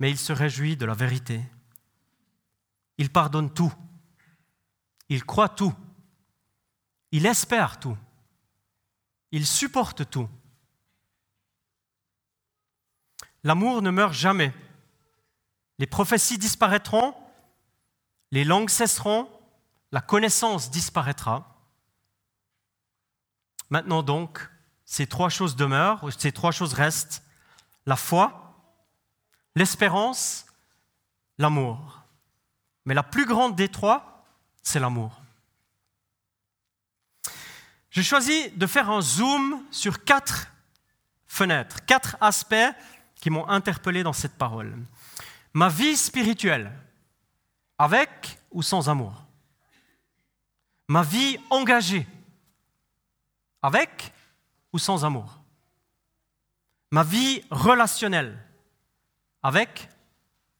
mais 0.00 0.10
il 0.10 0.18
se 0.18 0.32
réjouit 0.32 0.76
de 0.76 0.86
la 0.86 0.94
vérité. 0.94 1.42
Il 2.98 3.10
pardonne 3.10 3.52
tout, 3.52 3.72
il 5.08 5.24
croit 5.24 5.50
tout, 5.50 5.74
il 7.12 7.26
espère 7.26 7.78
tout, 7.78 7.96
il 9.30 9.46
supporte 9.46 10.10
tout. 10.10 10.28
L'amour 13.44 13.80
ne 13.82 13.90
meurt 13.90 14.12
jamais. 14.12 14.52
Les 15.78 15.86
prophéties 15.86 16.38
disparaîtront, 16.38 17.14
les 18.32 18.44
langues 18.44 18.68
cesseront, 18.68 19.30
la 19.92 20.00
connaissance 20.00 20.70
disparaîtra. 20.70 21.56
Maintenant 23.70 24.02
donc, 24.02 24.50
ces 24.84 25.06
trois 25.06 25.28
choses 25.28 25.56
demeurent, 25.56 26.12
ces 26.18 26.32
trois 26.32 26.52
choses 26.52 26.74
restent, 26.74 27.22
la 27.86 27.96
foi, 27.96 28.49
l'espérance, 29.54 30.46
l'amour. 31.38 32.04
Mais 32.84 32.94
la 32.94 33.02
plus 33.02 33.26
grande 33.26 33.56
des 33.56 33.68
trois, 33.68 34.24
c'est 34.62 34.80
l'amour. 34.80 35.20
J'ai 37.90 38.02
choisi 38.02 38.50
de 38.50 38.66
faire 38.66 38.88
un 38.88 39.00
zoom 39.00 39.64
sur 39.70 40.04
quatre 40.04 40.48
fenêtres, 41.26 41.84
quatre 41.86 42.16
aspects 42.20 42.54
qui 43.16 43.30
m'ont 43.30 43.48
interpellé 43.48 44.02
dans 44.02 44.12
cette 44.12 44.36
parole. 44.36 44.76
Ma 45.52 45.68
vie 45.68 45.96
spirituelle, 45.96 46.72
avec 47.78 48.38
ou 48.50 48.62
sans 48.62 48.88
amour 48.88 49.24
Ma 50.88 51.02
vie 51.02 51.38
engagée, 51.50 52.06
avec 53.62 54.12
ou 54.72 54.78
sans 54.78 55.04
amour 55.04 55.40
Ma 56.90 57.04
vie 57.04 57.42
relationnelle, 57.50 58.38
avec 59.42 59.88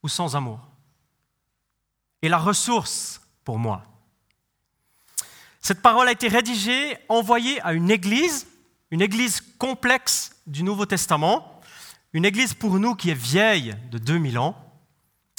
ou 0.02 0.08
sans 0.08 0.36
amour 0.36 0.60
Et 2.22 2.28
la 2.28 2.38
ressource 2.38 3.20
pour 3.44 3.58
moi. 3.58 3.82
Cette 5.60 5.82
parole 5.82 6.08
a 6.08 6.12
été 6.12 6.28
rédigée, 6.28 6.96
envoyée 7.08 7.60
à 7.62 7.72
une 7.72 7.90
église, 7.90 8.46
une 8.90 9.02
église 9.02 9.42
complexe 9.58 10.36
du 10.46 10.62
Nouveau 10.62 10.86
Testament, 10.86 11.60
une 12.12 12.24
église 12.24 12.54
pour 12.54 12.78
nous 12.78 12.94
qui 12.94 13.10
est 13.10 13.14
vieille 13.14 13.76
de 13.90 13.98
2000 13.98 14.38
ans, 14.38 14.56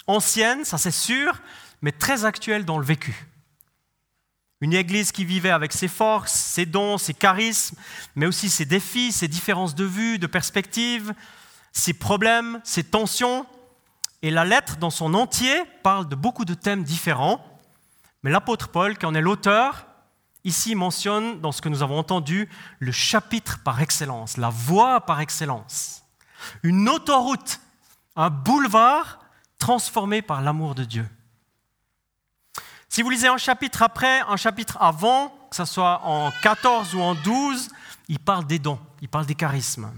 ancienne, 0.07 0.63
ça 0.63 0.77
c'est 0.77 0.91
sûr, 0.91 1.41
mais 1.81 1.91
très 1.91 2.25
actuelle 2.25 2.65
dans 2.65 2.77
le 2.77 2.86
vécu. 2.86 3.27
Une 4.62 4.74
église 4.74 5.12
qui 5.12 5.25
vivait 5.25 5.50
avec 5.50 5.74
ses 5.74 5.88
forces, 5.88 6.33
ses 6.33 6.67
dons, 6.67 7.00
ses 7.00 7.15
charismes, 7.15 7.75
mais 8.15 8.27
aussi 8.27 8.48
ses 8.48 8.65
défis, 8.65 9.12
ses 9.12 9.27
différences 9.27 9.74
de 9.74 9.86
vue, 9.86 10.19
de 10.19 10.27
perspective, 10.27 11.15
ses 11.72 11.94
problèmes, 11.94 12.60
ses 12.63 12.84
tensions. 12.84 13.46
Et 14.22 14.32
la 14.32 14.46
lettre 14.46 14.78
dans 14.78 14.90
son 14.90 15.13
entier 15.13 15.63
parle 15.84 16.08
de 16.08 16.16
beaucoup 16.16 16.46
de 16.46 16.54
thèmes 16.54 16.84
différents. 16.84 17.44
Mais 18.24 18.30
l'apôtre 18.30 18.70
Paul, 18.70 18.98
qui 18.98 19.06
en 19.06 19.16
est 19.16 19.22
l'auteur, 19.22 19.88
ici 20.44 20.75
mentionne, 20.75 21.40
dans 21.42 21.51
ce 21.51 21.62
que 21.62 21.70
nous 21.70 21.82
avons 21.82 21.98
entendu, 21.98 22.50
le 22.80 22.92
chapitre 22.92 23.60
par 23.63 23.82
excellence, 23.82 24.38
la 24.38 24.50
voie 24.50 25.01
par 25.01 25.22
excellence. 25.22 26.04
Une 26.63 26.88
autoroute, 26.90 27.60
un 28.16 28.30
boulevard 28.30 29.20
transformé 29.58 30.22
par 30.22 30.42
l'amour 30.42 30.75
de 30.75 30.84
Dieu. 30.84 31.08
Si 32.90 33.01
vous 33.01 33.10
lisez 33.10 33.28
un 33.28 33.38
chapitre 33.38 33.84
après, 33.84 34.22
un 34.28 34.36
chapitre 34.36 34.78
avant, 34.82 35.30
que 35.50 35.56
ce 35.56 35.66
soit 35.66 36.01
en 36.04 36.32
14 36.42 36.94
ou 36.96 37.01
en 37.01 37.16
12, 37.16 37.70
il 38.10 38.20
parle 38.20 38.46
des 38.46 38.60
dons, 38.60 38.80
il 39.01 39.08
parle 39.08 39.25
des 39.25 39.36
charismes. 39.36 39.90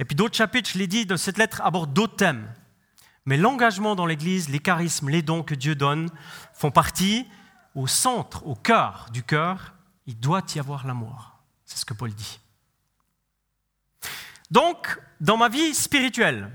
Et 0.00 0.04
puis 0.06 0.16
d'autres 0.16 0.34
chapitres, 0.34 0.70
je 0.72 0.78
l'ai 0.78 0.86
dit, 0.86 1.04
de 1.04 1.16
cette 1.16 1.36
lettre 1.36 1.60
abordent 1.62 1.92
d'autres 1.92 2.16
thèmes. 2.16 2.50
Mais 3.26 3.36
l'engagement 3.36 3.94
dans 3.94 4.06
l'Église, 4.06 4.48
les 4.48 4.58
charismes, 4.58 5.10
les 5.10 5.20
dons 5.20 5.42
que 5.42 5.54
Dieu 5.54 5.74
donne 5.74 6.08
font 6.54 6.70
partie 6.70 7.26
au 7.74 7.86
centre, 7.86 8.46
au 8.46 8.54
cœur 8.54 9.08
du 9.12 9.22
cœur. 9.22 9.74
Il 10.06 10.18
doit 10.18 10.42
y 10.54 10.58
avoir 10.58 10.86
l'amour. 10.86 11.36
C'est 11.66 11.78
ce 11.78 11.84
que 11.84 11.92
Paul 11.92 12.14
dit. 12.14 12.40
Donc, 14.50 14.98
dans 15.20 15.36
ma 15.36 15.50
vie 15.50 15.74
spirituelle, 15.74 16.50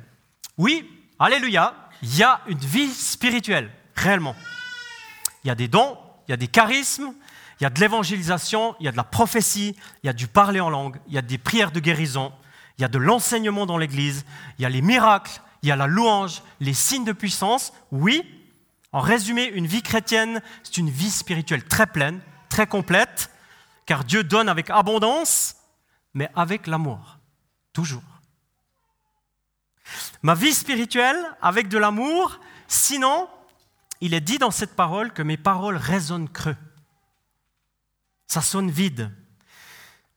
oui, 0.57 0.89
alléluia, 1.19 1.75
il 2.01 2.17
y 2.17 2.23
a 2.23 2.41
une 2.47 2.57
vie 2.57 2.91
spirituelle, 2.91 3.71
réellement. 3.95 4.35
Il 5.43 5.49
y 5.49 5.51
a 5.51 5.55
des 5.55 5.67
dons, 5.67 5.99
il 6.27 6.31
y 6.31 6.33
a 6.33 6.37
des 6.37 6.47
charismes, 6.47 7.13
il 7.59 7.63
y 7.63 7.67
a 7.67 7.69
de 7.69 7.79
l'évangélisation, 7.79 8.75
il 8.79 8.87
y 8.87 8.89
a 8.89 8.91
de 8.91 8.97
la 8.97 9.03
prophétie, 9.03 9.77
il 10.03 10.07
y 10.07 10.09
a 10.09 10.13
du 10.13 10.27
parler 10.27 10.59
en 10.59 10.71
langue, 10.71 10.99
il 11.07 11.13
y 11.13 11.17
a 11.19 11.21
des 11.21 11.37
prières 11.37 11.71
de 11.71 11.79
guérison, 11.79 12.33
il 12.77 12.81
y 12.81 12.85
a 12.85 12.89
de 12.89 12.97
l'enseignement 12.97 13.65
dans 13.65 13.77
l'Église, 13.77 14.25
il 14.57 14.63
y 14.63 14.65
a 14.65 14.69
les 14.69 14.81
miracles, 14.81 15.41
il 15.61 15.69
y 15.69 15.71
a 15.71 15.75
la 15.75 15.87
louange, 15.87 16.43
les 16.59 16.73
signes 16.73 17.05
de 17.05 17.13
puissance. 17.13 17.73
Oui, 17.91 18.23
en 18.91 18.99
résumé, 18.99 19.45
une 19.45 19.67
vie 19.67 19.81
chrétienne, 19.81 20.41
c'est 20.63 20.77
une 20.77 20.89
vie 20.89 21.09
spirituelle 21.09 21.63
très 21.63 21.87
pleine, 21.87 22.21
très 22.49 22.67
complète, 22.67 23.29
car 23.85 24.03
Dieu 24.03 24.23
donne 24.23 24.49
avec 24.49 24.69
abondance, 24.69 25.55
mais 26.13 26.29
avec 26.35 26.67
l'amour, 26.67 27.19
toujours. 27.73 28.03
Ma 30.21 30.33
vie 30.33 30.53
spirituelle 30.53 31.17
avec 31.41 31.67
de 31.67 31.77
l'amour, 31.77 32.39
sinon, 32.67 33.29
il 34.01 34.13
est 34.13 34.21
dit 34.21 34.37
dans 34.37 34.51
cette 34.51 34.75
parole 34.75 35.13
que 35.13 35.21
mes 35.21 35.37
paroles 35.37 35.77
résonnent 35.77 36.29
creux. 36.29 36.57
Ça 38.27 38.41
sonne 38.41 38.71
vide. 38.71 39.11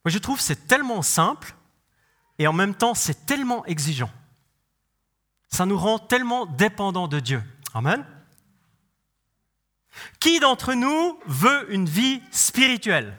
Moi, 0.04 0.12
je 0.12 0.18
trouve 0.18 0.40
c'est 0.40 0.66
tellement 0.66 1.02
simple 1.02 1.54
et 2.38 2.46
en 2.46 2.52
même 2.52 2.74
temps 2.74 2.94
c'est 2.94 3.26
tellement 3.26 3.64
exigeant. 3.66 4.10
Ça 5.48 5.66
nous 5.66 5.78
rend 5.78 5.98
tellement 5.98 6.46
dépendants 6.46 7.08
de 7.08 7.20
Dieu. 7.20 7.42
Amen. 7.74 8.04
Qui 10.20 10.40
d'entre 10.40 10.74
nous 10.74 11.18
veut 11.26 11.72
une 11.72 11.88
vie 11.88 12.22
spirituelle? 12.30 13.18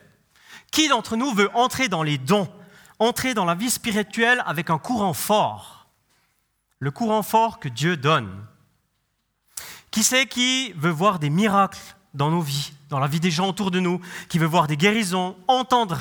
Qui 0.72 0.88
d'entre 0.88 1.16
nous 1.16 1.34
veut 1.34 1.50
entrer 1.56 1.90
dans 1.90 2.04
les 2.04 2.18
dons, 2.18 2.48
entrer 3.00 3.34
dans 3.34 3.46
la 3.46 3.56
vie 3.56 3.70
spirituelle 3.70 4.44
avec 4.46 4.70
un 4.70 4.78
courant 4.78 5.14
fort? 5.14 5.88
Le 6.80 6.92
courant 6.92 7.24
fort 7.24 7.60
que 7.60 7.68
Dieu 7.68 7.98
donne. 7.98 8.46
Qui 9.92 10.04
c'est 10.04 10.28
qui 10.28 10.72
veut 10.74 10.92
voir 10.92 11.20
des 11.20 11.30
miracles 11.30 11.80
dans 12.14 12.30
nos 12.30 12.42
vies, 12.42 12.72
dans 12.90 13.00
la 13.00 13.08
vie 13.08 13.20
des 13.20 13.32
gens 13.32 13.50
autour 13.50 13.72
de 13.72 13.80
nous, 13.80 14.00
qui 14.30 14.40
veut 14.40 14.46
voir 14.46 14.68
des 14.68 14.78
guérisons, 14.78 15.36
entendre 15.48 16.00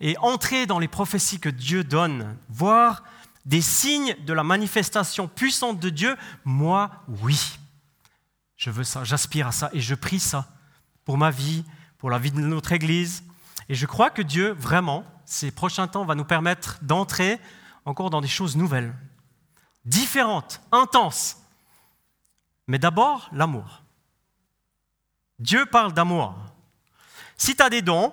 et 0.00 0.16
entrer 0.18 0.66
dans 0.66 0.78
les 0.78 0.88
prophéties 0.88 1.40
que 1.40 1.48
Dieu 1.48 1.84
donne, 1.84 2.36
voir 2.48 3.02
des 3.44 3.60
signes 3.60 4.16
de 4.24 4.32
la 4.32 4.42
manifestation 4.42 5.28
puissante 5.28 5.78
de 5.80 5.90
Dieu, 5.90 6.16
moi, 6.44 6.90
oui. 7.08 7.58
Je 8.56 8.70
veux 8.70 8.84
ça, 8.84 9.04
j'aspire 9.04 9.48
à 9.48 9.52
ça 9.52 9.70
et 9.72 9.80
je 9.80 9.94
prie 9.94 10.20
ça 10.20 10.48
pour 11.04 11.18
ma 11.18 11.30
vie, 11.30 11.64
pour 11.98 12.10
la 12.10 12.18
vie 12.18 12.30
de 12.30 12.40
notre 12.40 12.72
Église. 12.72 13.24
Et 13.68 13.74
je 13.74 13.86
crois 13.86 14.10
que 14.10 14.22
Dieu, 14.22 14.52
vraiment, 14.52 15.04
ces 15.24 15.50
prochains 15.50 15.88
temps, 15.88 16.04
va 16.04 16.14
nous 16.14 16.24
permettre 16.24 16.78
d'entrer 16.82 17.38
encore 17.84 18.10
dans 18.10 18.20
des 18.20 18.28
choses 18.28 18.56
nouvelles, 18.56 18.94
différentes, 19.84 20.60
intenses. 20.72 21.38
Mais 22.66 22.78
d'abord, 22.78 23.28
l'amour. 23.32 23.82
Dieu 25.38 25.66
parle 25.66 25.92
d'amour. 25.92 26.34
Si 27.36 27.54
tu 27.56 27.62
as 27.62 27.68
des 27.68 27.82
dons, 27.82 28.12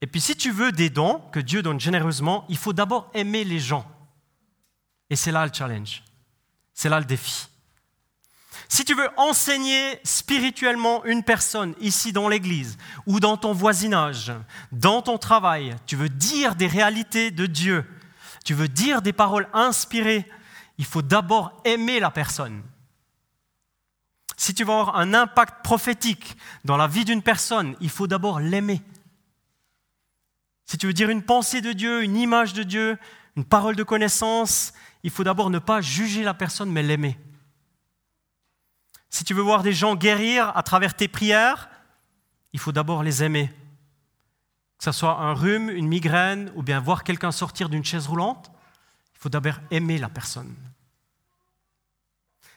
et 0.00 0.06
puis 0.06 0.20
si 0.20 0.36
tu 0.36 0.50
veux 0.50 0.72
des 0.72 0.90
dons 0.90 1.22
que 1.32 1.40
Dieu 1.40 1.62
donne 1.62 1.80
généreusement, 1.80 2.44
il 2.48 2.56
faut 2.56 2.72
d'abord 2.72 3.10
aimer 3.14 3.44
les 3.44 3.58
gens. 3.58 3.86
Et 5.10 5.16
c'est 5.16 5.32
là 5.32 5.44
le 5.44 5.52
challenge. 5.52 6.02
C'est 6.72 6.88
là 6.88 6.98
le 6.98 7.04
défi. 7.04 7.48
Si 8.68 8.84
tu 8.84 8.94
veux 8.94 9.08
enseigner 9.16 9.98
spirituellement 10.04 11.04
une 11.04 11.24
personne 11.24 11.74
ici 11.80 12.12
dans 12.12 12.28
l'église 12.28 12.78
ou 13.04 13.20
dans 13.20 13.36
ton 13.36 13.52
voisinage, 13.52 14.32
dans 14.72 15.02
ton 15.02 15.18
travail, 15.18 15.76
tu 15.86 15.96
veux 15.96 16.08
dire 16.08 16.54
des 16.54 16.68
réalités 16.68 17.30
de 17.30 17.46
Dieu, 17.46 17.84
tu 18.44 18.54
veux 18.54 18.68
dire 18.68 19.02
des 19.02 19.12
paroles 19.12 19.48
inspirées, 19.52 20.24
il 20.78 20.84
faut 20.84 21.02
d'abord 21.02 21.60
aimer 21.64 22.00
la 22.00 22.10
personne. 22.10 22.62
Si 24.36 24.54
tu 24.54 24.64
veux 24.64 24.70
avoir 24.70 24.96
un 24.96 25.12
impact 25.12 25.62
prophétique 25.62 26.36
dans 26.64 26.78
la 26.78 26.86
vie 26.86 27.04
d'une 27.04 27.22
personne, 27.22 27.76
il 27.80 27.90
faut 27.90 28.06
d'abord 28.06 28.40
l'aimer. 28.40 28.80
Si 30.70 30.78
tu 30.78 30.86
veux 30.86 30.92
dire 30.92 31.10
une 31.10 31.24
pensée 31.24 31.60
de 31.60 31.72
Dieu, 31.72 32.04
une 32.04 32.16
image 32.16 32.52
de 32.52 32.62
Dieu, 32.62 32.96
une 33.34 33.44
parole 33.44 33.74
de 33.74 33.82
connaissance, 33.82 34.72
il 35.02 35.10
faut 35.10 35.24
d'abord 35.24 35.50
ne 35.50 35.58
pas 35.58 35.80
juger 35.80 36.22
la 36.22 36.32
personne, 36.32 36.70
mais 36.70 36.84
l'aimer. 36.84 37.18
Si 39.08 39.24
tu 39.24 39.34
veux 39.34 39.42
voir 39.42 39.64
des 39.64 39.72
gens 39.72 39.96
guérir 39.96 40.56
à 40.56 40.62
travers 40.62 40.94
tes 40.94 41.08
prières, 41.08 41.68
il 42.52 42.60
faut 42.60 42.70
d'abord 42.70 43.02
les 43.02 43.24
aimer. 43.24 43.52
Que 44.78 44.84
ce 44.84 44.92
soit 44.92 45.18
un 45.18 45.34
rhume, 45.34 45.70
une 45.70 45.88
migraine, 45.88 46.52
ou 46.54 46.62
bien 46.62 46.78
voir 46.78 47.02
quelqu'un 47.02 47.32
sortir 47.32 47.68
d'une 47.68 47.84
chaise 47.84 48.06
roulante, 48.06 48.52
il 49.14 49.18
faut 49.18 49.28
d'abord 49.28 49.56
aimer 49.72 49.98
la 49.98 50.08
personne. 50.08 50.54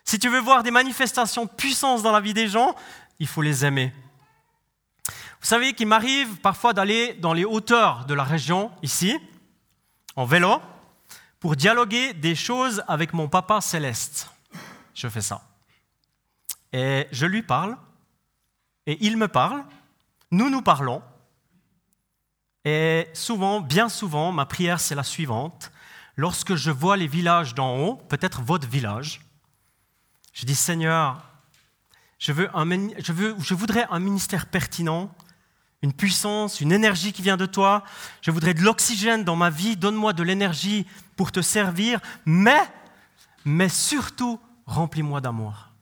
Si 0.06 0.20
tu 0.20 0.30
veux 0.30 0.40
voir 0.40 0.62
des 0.62 0.70
manifestations 0.70 1.46
de 1.46 1.50
puissance 1.50 2.04
dans 2.04 2.12
la 2.12 2.22
vie 2.22 2.36
des 2.36 2.48
gens, 2.48 2.76
il 3.18 3.26
faut 3.26 3.42
les 3.42 3.66
aimer. 3.66 3.92
Vous 5.44 5.50
savez 5.50 5.74
qu'il 5.74 5.88
m'arrive 5.88 6.38
parfois 6.38 6.72
d'aller 6.72 7.16
dans 7.16 7.34
les 7.34 7.44
hauteurs 7.44 8.06
de 8.06 8.14
la 8.14 8.24
région, 8.24 8.72
ici, 8.82 9.20
en 10.16 10.24
vélo, 10.24 10.62
pour 11.42 11.58
dialoguer 11.58 12.14
des 12.14 12.34
choses 12.34 12.82
avec 12.88 13.12
mon 13.12 13.28
papa 13.28 13.60
céleste. 13.60 14.32
Je 14.96 15.10
fais 15.10 15.20
ça. 15.20 15.42
Et 16.72 17.08
je 17.12 17.26
lui 17.26 17.44
parle, 17.44 17.76
et 18.86 18.98
il 19.02 19.18
me 19.18 19.28
parle, 19.28 19.66
nous 20.32 20.50
nous 20.50 20.62
parlons, 20.62 21.02
et 22.64 23.10
souvent, 23.12 23.60
bien 23.60 23.90
souvent, 23.90 24.32
ma 24.32 24.46
prière 24.46 24.80
c'est 24.80 24.96
la 24.96 25.04
suivante. 25.04 25.74
Lorsque 26.16 26.56
je 26.56 26.72
vois 26.72 26.96
les 26.96 27.08
villages 27.08 27.54
d'en 27.54 27.80
haut, 27.80 27.96
peut-être 27.96 28.42
votre 28.42 28.70
village, 28.70 29.20
je 30.32 30.46
dis 30.46 30.56
Seigneur, 30.56 31.22
je, 32.18 32.32
veux 32.32 32.50
je, 33.00 33.12
veux, 33.12 33.36
je 33.40 33.54
voudrais 33.54 33.86
un 33.90 34.00
ministère 34.00 34.46
pertinent, 34.46 35.14
une 35.84 35.94
puissance, 35.94 36.62
une 36.62 36.72
énergie 36.72 37.14
qui 37.14 37.22
vient 37.22 37.38
de 37.38 37.46
toi. 37.46 37.84
Je 38.22 38.32
voudrais 38.32 38.56
de 38.56 38.62
l'oxygène 38.62 39.24
dans 39.24 39.36
ma 39.36 39.52
vie. 39.52 39.78
Donne-moi 39.78 40.14
de 40.14 40.24
l'énergie 40.24 40.88
pour 41.16 41.32
te 41.32 41.42
servir, 41.42 42.00
mais, 42.26 42.62
mais 43.46 43.70
surtout, 43.70 44.40
remplis-moi 44.66 45.22
d'amour 45.22 45.74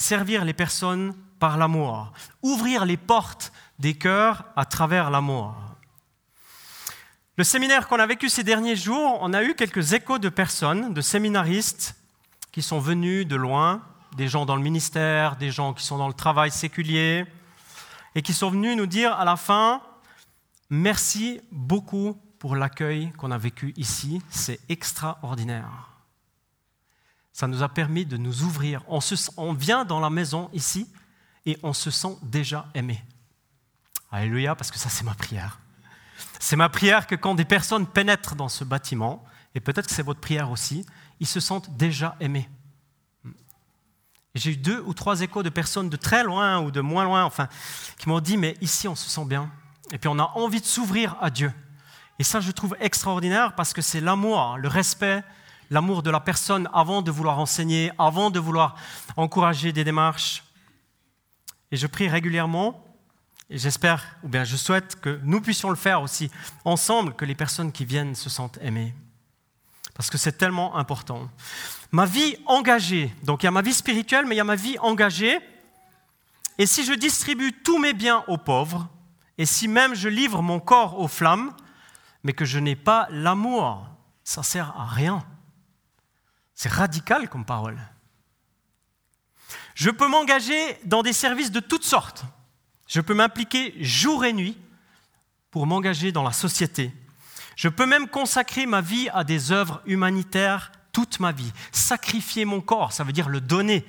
servir 0.00 0.44
les 0.44 0.54
personnes 0.54 1.14
par 1.38 1.58
l'amour, 1.58 2.12
ouvrir 2.42 2.84
les 2.84 2.96
portes 2.96 3.52
des 3.78 3.94
cœurs 3.94 4.44
à 4.56 4.64
travers 4.64 5.10
l'amour. 5.10 5.54
Le 7.36 7.44
séminaire 7.44 7.86
qu'on 7.86 7.98
a 7.98 8.06
vécu 8.06 8.28
ces 8.28 8.42
derniers 8.42 8.76
jours, 8.76 9.18
on 9.20 9.32
a 9.32 9.42
eu 9.42 9.54
quelques 9.54 9.92
échos 9.92 10.18
de 10.18 10.28
personnes, 10.28 10.92
de 10.92 11.00
séminaristes 11.00 11.94
qui 12.50 12.62
sont 12.62 12.80
venus 12.80 13.26
de 13.26 13.36
loin, 13.36 13.82
des 14.16 14.26
gens 14.26 14.46
dans 14.46 14.56
le 14.56 14.62
ministère, 14.62 15.36
des 15.36 15.50
gens 15.50 15.72
qui 15.72 15.84
sont 15.84 15.98
dans 15.98 16.08
le 16.08 16.14
travail 16.14 16.50
séculier, 16.50 17.26
et 18.14 18.22
qui 18.22 18.32
sont 18.32 18.50
venus 18.50 18.76
nous 18.76 18.86
dire 18.86 19.12
à 19.12 19.24
la 19.24 19.36
fin, 19.36 19.82
merci 20.68 21.40
beaucoup 21.50 22.16
pour 22.38 22.56
l'accueil 22.56 23.12
qu'on 23.12 23.30
a 23.30 23.38
vécu 23.38 23.72
ici, 23.76 24.22
c'est 24.30 24.60
extraordinaire. 24.68 25.90
Ça 27.32 27.46
nous 27.46 27.62
a 27.62 27.68
permis 27.68 28.06
de 28.06 28.16
nous 28.16 28.42
ouvrir. 28.42 28.82
On, 28.88 29.52
vient 29.52 29.84
dans 29.84 30.00
la 30.00 30.10
maison 30.10 30.50
ici 30.52 30.90
et 31.46 31.58
on 31.62 31.72
se 31.72 31.90
sent 31.90 32.16
déjà 32.22 32.66
aimé. 32.74 33.02
Alléluia, 34.10 34.54
parce 34.54 34.70
que 34.70 34.78
ça 34.78 34.88
c'est 34.88 35.04
ma 35.04 35.14
prière. 35.14 35.60
C'est 36.38 36.56
ma 36.56 36.68
prière 36.68 37.06
que 37.06 37.14
quand 37.14 37.34
des 37.34 37.44
personnes 37.44 37.86
pénètrent 37.86 38.34
dans 38.34 38.48
ce 38.48 38.64
bâtiment, 38.64 39.24
et 39.54 39.60
peut-être 39.60 39.86
que 39.86 39.94
c'est 39.94 40.02
votre 40.02 40.20
prière 40.20 40.50
aussi, 40.50 40.84
ils 41.20 41.26
se 41.26 41.40
sentent 41.40 41.76
déjà 41.76 42.16
aimés. 42.20 42.48
J'ai 44.34 44.52
eu 44.52 44.56
deux 44.56 44.82
ou 44.86 44.94
trois 44.94 45.20
échos 45.22 45.42
de 45.42 45.48
personnes 45.48 45.88
de 45.88 45.96
très 45.96 46.22
loin 46.22 46.60
ou 46.60 46.70
de 46.70 46.80
moins 46.80 47.04
loin, 47.04 47.24
enfin, 47.24 47.48
qui 47.98 48.08
m'ont 48.08 48.20
dit, 48.20 48.36
mais 48.36 48.56
ici 48.60 48.86
on 48.86 48.94
se 48.94 49.10
sent 49.10 49.24
bien. 49.24 49.50
Et 49.92 49.98
puis 49.98 50.08
on 50.08 50.18
a 50.18 50.32
envie 50.36 50.60
de 50.60 50.66
s'ouvrir 50.66 51.16
à 51.20 51.30
Dieu. 51.30 51.52
Et 52.18 52.22
ça, 52.22 52.40
je 52.40 52.50
trouve 52.50 52.76
extraordinaire 52.80 53.54
parce 53.54 53.72
que 53.72 53.80
c'est 53.80 54.00
l'amour, 54.00 54.56
le 54.58 54.68
respect, 54.68 55.24
l'amour 55.70 56.02
de 56.02 56.10
la 56.10 56.20
personne 56.20 56.68
avant 56.72 57.02
de 57.02 57.10
vouloir 57.10 57.38
enseigner, 57.38 57.90
avant 57.98 58.30
de 58.30 58.38
vouloir 58.38 58.76
encourager 59.16 59.72
des 59.72 59.84
démarches. 59.84 60.44
Et 61.72 61.76
je 61.76 61.86
prie 61.86 62.08
régulièrement, 62.08 62.84
et 63.48 63.58
j'espère, 63.58 64.16
ou 64.22 64.28
bien 64.28 64.44
je 64.44 64.56
souhaite 64.56 65.00
que 65.00 65.18
nous 65.24 65.40
puissions 65.40 65.70
le 65.70 65.76
faire 65.76 66.02
aussi 66.02 66.30
ensemble, 66.64 67.14
que 67.14 67.24
les 67.24 67.34
personnes 67.34 67.72
qui 67.72 67.84
viennent 67.84 68.14
se 68.14 68.28
sentent 68.28 68.58
aimées. 68.60 68.94
Parce 69.94 70.10
que 70.10 70.18
c'est 70.18 70.38
tellement 70.38 70.76
important. 70.76 71.28
Ma 71.92 72.06
vie 72.06 72.36
engagée, 72.46 73.14
donc 73.22 73.42
il 73.42 73.46
y 73.46 73.48
a 73.48 73.50
ma 73.50 73.62
vie 73.62 73.74
spirituelle, 73.74 74.24
mais 74.26 74.34
il 74.34 74.38
y 74.38 74.42
a 74.42 74.44
ma 74.44 74.56
vie 74.56 74.78
engagée. 74.78 75.38
Et 76.58 76.66
si 76.66 76.84
je 76.84 76.92
distribue 76.92 77.52
tous 77.64 77.78
mes 77.78 77.92
biens 77.92 78.24
aux 78.28 78.38
pauvres, 78.38 78.88
Et 79.40 79.46
si 79.46 79.68
même 79.68 79.94
je 79.94 80.10
livre 80.10 80.42
mon 80.42 80.60
corps 80.60 81.00
aux 81.00 81.08
flammes, 81.08 81.54
mais 82.22 82.34
que 82.34 82.44
je 82.44 82.58
n'ai 82.58 82.76
pas 82.76 83.08
l'amour, 83.10 83.88
ça 84.22 84.42
sert 84.42 84.78
à 84.78 84.84
rien. 84.84 85.24
C'est 86.54 86.68
radical 86.68 87.26
comme 87.30 87.46
parole. 87.46 87.78
Je 89.74 89.88
peux 89.88 90.08
m'engager 90.08 90.78
dans 90.84 91.02
des 91.02 91.14
services 91.14 91.50
de 91.50 91.60
toutes 91.60 91.84
sortes. 91.86 92.24
Je 92.86 93.00
peux 93.00 93.14
m'impliquer 93.14 93.74
jour 93.82 94.26
et 94.26 94.34
nuit 94.34 94.58
pour 95.50 95.66
m'engager 95.66 96.12
dans 96.12 96.22
la 96.22 96.32
société. 96.32 96.92
Je 97.60 97.68
peux 97.68 97.84
même 97.84 98.08
consacrer 98.08 98.64
ma 98.64 98.80
vie 98.80 99.10
à 99.12 99.22
des 99.22 99.52
œuvres 99.52 99.82
humanitaires 99.84 100.72
toute 100.92 101.20
ma 101.20 101.30
vie. 101.30 101.52
Sacrifier 101.72 102.46
mon 102.46 102.62
corps, 102.62 102.90
ça 102.90 103.04
veut 103.04 103.12
dire 103.12 103.28
le 103.28 103.42
donner. 103.42 103.84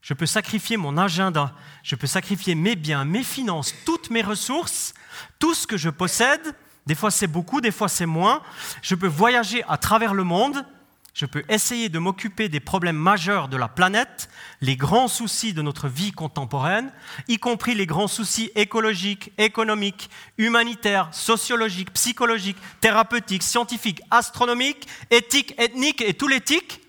Je 0.00 0.14
peux 0.14 0.26
sacrifier 0.26 0.76
mon 0.76 0.98
agenda, 0.98 1.54
je 1.84 1.94
peux 1.94 2.08
sacrifier 2.08 2.56
mes 2.56 2.74
biens, 2.74 3.04
mes 3.04 3.22
finances, 3.22 3.72
toutes 3.86 4.10
mes 4.10 4.20
ressources, 4.20 4.94
tout 5.38 5.54
ce 5.54 5.68
que 5.68 5.76
je 5.76 5.90
possède. 5.90 6.56
Des 6.84 6.96
fois 6.96 7.12
c'est 7.12 7.28
beaucoup, 7.28 7.60
des 7.60 7.70
fois 7.70 7.86
c'est 7.86 8.04
moins. 8.04 8.42
Je 8.82 8.96
peux 8.96 9.06
voyager 9.06 9.62
à 9.68 9.76
travers 9.76 10.12
le 10.12 10.24
monde 10.24 10.66
je 11.14 11.26
peux 11.26 11.44
essayer 11.48 11.90
de 11.90 11.98
m'occuper 11.98 12.48
des 12.48 12.60
problèmes 12.60 12.96
majeurs 12.96 13.48
de 13.48 13.58
la 13.58 13.68
planète, 13.68 14.30
les 14.62 14.76
grands 14.76 15.08
soucis 15.08 15.52
de 15.52 15.60
notre 15.60 15.88
vie 15.88 16.10
contemporaine, 16.10 16.90
y 17.28 17.38
compris 17.38 17.74
les 17.74 17.84
grands 17.84 18.08
soucis 18.08 18.50
écologiques, 18.54 19.30
économiques, 19.36 20.08
humanitaires, 20.38 21.12
sociologiques, 21.12 21.92
psychologiques, 21.92 22.56
thérapeutiques, 22.80 23.42
scientifiques, 23.42 24.00
astronomiques, 24.10 24.88
éthiques, 25.10 25.54
ethniques 25.58 26.00
et 26.00 26.14
tout 26.14 26.28
l'éthique. 26.28 26.80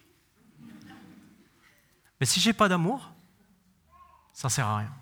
Mais 2.20 2.26
si 2.26 2.40
je 2.40 2.50
n'ai 2.50 2.54
pas 2.54 2.70
d'amour, 2.70 3.12
ça 4.32 4.48
ne 4.48 4.52
sert 4.54 4.68
à 4.68 4.78
rien. 4.78 4.94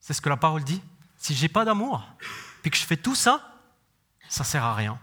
C'est 0.00 0.12
ce 0.12 0.20
que 0.20 0.28
la 0.28 0.36
parole 0.36 0.64
dit. 0.64 0.82
Si 1.16 1.34
je 1.34 1.42
n'ai 1.42 1.48
pas 1.48 1.64
d'amour, 1.64 2.06
puis 2.60 2.70
que 2.70 2.76
je 2.76 2.84
fais 2.84 2.96
tout 2.96 3.14
ça, 3.14 3.62
ça 4.28 4.42
ne 4.42 4.48
sert 4.48 4.64
à 4.64 4.74
rien. 4.74 5.00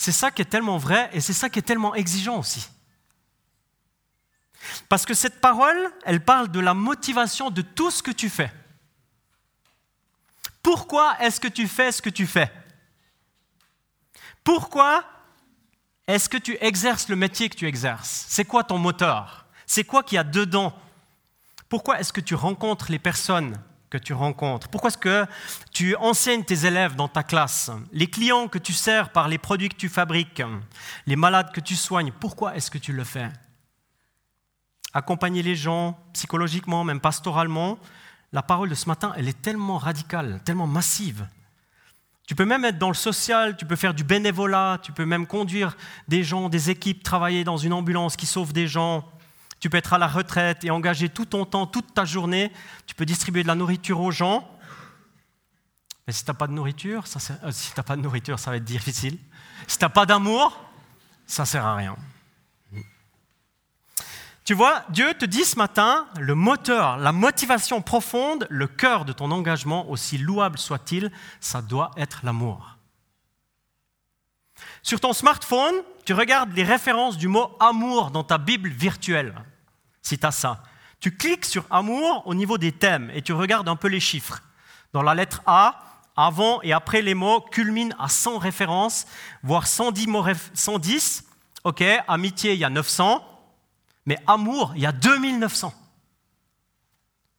C'est 0.00 0.12
ça 0.12 0.30
qui 0.30 0.40
est 0.40 0.46
tellement 0.46 0.78
vrai 0.78 1.10
et 1.12 1.20
c'est 1.20 1.34
ça 1.34 1.50
qui 1.50 1.58
est 1.58 1.62
tellement 1.62 1.94
exigeant 1.94 2.38
aussi. 2.38 2.66
Parce 4.88 5.04
que 5.04 5.12
cette 5.12 5.42
parole, 5.42 5.92
elle 6.06 6.24
parle 6.24 6.50
de 6.50 6.58
la 6.58 6.72
motivation 6.72 7.50
de 7.50 7.60
tout 7.60 7.90
ce 7.90 8.02
que 8.02 8.10
tu 8.10 8.30
fais. 8.30 8.50
Pourquoi 10.62 11.18
est-ce 11.20 11.38
que 11.38 11.48
tu 11.48 11.68
fais 11.68 11.92
ce 11.92 12.00
que 12.00 12.08
tu 12.08 12.26
fais? 12.26 12.50
Pourquoi 14.42 15.04
est-ce 16.06 16.30
que 16.30 16.38
tu 16.38 16.56
exerces 16.62 17.10
le 17.10 17.16
métier 17.16 17.50
que 17.50 17.56
tu 17.56 17.68
exerces? 17.68 18.24
C'est 18.26 18.46
quoi 18.46 18.64
ton 18.64 18.78
moteur? 18.78 19.44
C'est 19.66 19.84
quoi 19.84 20.02
qu'il 20.02 20.16
y 20.16 20.18
a 20.18 20.24
dedans? 20.24 20.72
Pourquoi 21.68 22.00
est-ce 22.00 22.14
que 22.14 22.22
tu 22.22 22.34
rencontres 22.34 22.90
les 22.90 22.98
personnes 22.98 23.62
que 23.90 23.98
tu 23.98 24.12
rencontres 24.14 24.68
Pourquoi 24.68 24.88
est-ce 24.88 24.98
que 24.98 25.26
tu 25.72 25.96
enseignes 25.96 26.44
tes 26.44 26.64
élèves 26.64 26.94
dans 26.94 27.08
ta 27.08 27.22
classe? 27.22 27.70
Les 27.92 28.06
clients 28.06 28.48
que 28.48 28.58
tu 28.58 28.72
sers 28.72 29.10
par 29.10 29.28
les 29.28 29.38
produits 29.38 29.68
que 29.68 29.76
tu 29.76 29.88
fabriques 29.88 30.42
Les 31.06 31.16
malades 31.16 31.52
que 31.52 31.60
tu 31.60 31.76
soignes 31.76 32.12
Pourquoi 32.18 32.56
est-ce 32.56 32.70
que 32.70 32.78
tu 32.78 32.92
le 32.92 33.04
fais? 33.04 33.28
Accompagner 34.94 35.42
les 35.42 35.54
gens 35.54 35.98
psychologiquement, 36.12 36.82
même 36.84 37.00
pastoralement. 37.00 37.78
La 38.32 38.42
parole 38.42 38.70
de 38.70 38.74
ce 38.74 38.88
matin, 38.88 39.12
elle 39.16 39.28
est 39.28 39.42
tellement 39.42 39.78
radicale, 39.78 40.40
tellement 40.44 40.66
massive. 40.66 41.26
Tu 42.26 42.36
peux 42.36 42.44
même 42.44 42.64
être 42.64 42.78
dans 42.78 42.88
le 42.88 42.94
social, 42.94 43.56
tu 43.56 43.66
peux 43.66 43.74
faire 43.74 43.92
du 43.92 44.04
bénévolat, 44.04 44.78
tu 44.82 44.92
peux 44.92 45.04
même 45.04 45.26
conduire 45.26 45.76
des 46.06 46.22
gens, 46.22 46.48
des 46.48 46.70
équipes, 46.70 47.02
travailler 47.02 47.42
dans 47.42 47.56
une 47.56 47.72
ambulance 47.72 48.16
qui 48.16 48.26
sauve 48.26 48.52
des 48.52 48.68
gens. 48.68 49.04
Tu 49.60 49.68
peux 49.68 49.76
être 49.76 49.92
à 49.92 49.98
la 49.98 50.08
retraite 50.08 50.64
et 50.64 50.70
engager 50.70 51.10
tout 51.10 51.26
ton 51.26 51.44
temps, 51.44 51.66
toute 51.66 51.92
ta 51.92 52.06
journée. 52.06 52.50
Tu 52.86 52.94
peux 52.94 53.04
distribuer 53.04 53.42
de 53.42 53.48
la 53.48 53.54
nourriture 53.54 54.00
aux 54.00 54.10
gens. 54.10 54.50
Mais 56.06 56.14
si 56.14 56.24
tu 56.24 56.30
n'as 56.30 56.34
pas 56.34 56.46
de 56.46 56.52
nourriture, 56.52 57.06
ça, 57.06 57.20
euh, 57.44 57.82
pas 57.82 57.96
de 57.96 58.00
nourriture, 58.00 58.38
ça 58.38 58.50
va 58.50 58.56
être 58.56 58.64
difficile. 58.64 59.18
Si 59.66 59.78
tu 59.78 59.84
n'as 59.84 59.90
pas 59.90 60.06
d'amour, 60.06 60.58
ça 61.26 61.42
ne 61.42 61.46
sert 61.46 61.64
à 61.64 61.76
rien. 61.76 61.94
Tu 64.44 64.54
vois, 64.54 64.82
Dieu 64.88 65.14
te 65.14 65.26
dit 65.26 65.44
ce 65.44 65.56
matin, 65.56 66.08
le 66.18 66.34
moteur, 66.34 66.96
la 66.96 67.12
motivation 67.12 67.82
profonde, 67.82 68.46
le 68.50 68.66
cœur 68.66 69.04
de 69.04 69.12
ton 69.12 69.30
engagement, 69.30 69.88
aussi 69.88 70.18
louable 70.18 70.58
soit-il, 70.58 71.12
ça 71.38 71.62
doit 71.62 71.92
être 71.96 72.22
l'amour. 72.24 72.78
Sur 74.82 74.98
ton 74.98 75.12
smartphone, 75.12 75.74
tu 76.04 76.14
regardes 76.14 76.52
les 76.54 76.64
références 76.64 77.18
du 77.18 77.28
mot 77.28 77.56
amour 77.60 78.10
dans 78.10 78.24
ta 78.24 78.38
Bible 78.38 78.70
virtuelle 78.70 79.34
si 80.02 80.18
tu 80.18 80.26
as 80.26 80.32
ça. 80.32 80.62
Tu 81.00 81.16
cliques 81.16 81.46
sur 81.46 81.64
amour 81.70 82.22
au 82.26 82.34
niveau 82.34 82.58
des 82.58 82.72
thèmes 82.72 83.10
et 83.14 83.22
tu 83.22 83.32
regardes 83.32 83.68
un 83.68 83.76
peu 83.76 83.88
les 83.88 84.00
chiffres. 84.00 84.42
Dans 84.92 85.02
la 85.02 85.14
lettre 85.14 85.42
A, 85.46 85.90
avant 86.16 86.60
et 86.62 86.72
après 86.72 87.00
les 87.02 87.14
mots 87.14 87.40
culminent 87.40 87.96
à 87.98 88.08
100 88.08 88.38
références, 88.38 89.06
voire 89.42 89.66
110 89.66 90.06
mots 90.06 90.24
110. 90.54 91.24
OK, 91.64 91.82
amitié, 92.08 92.54
il 92.54 92.58
y 92.58 92.64
a 92.64 92.70
900, 92.70 93.24
mais 94.06 94.18
amour, 94.26 94.72
il 94.76 94.82
y 94.82 94.86
a 94.86 94.92
2900. 94.92 95.72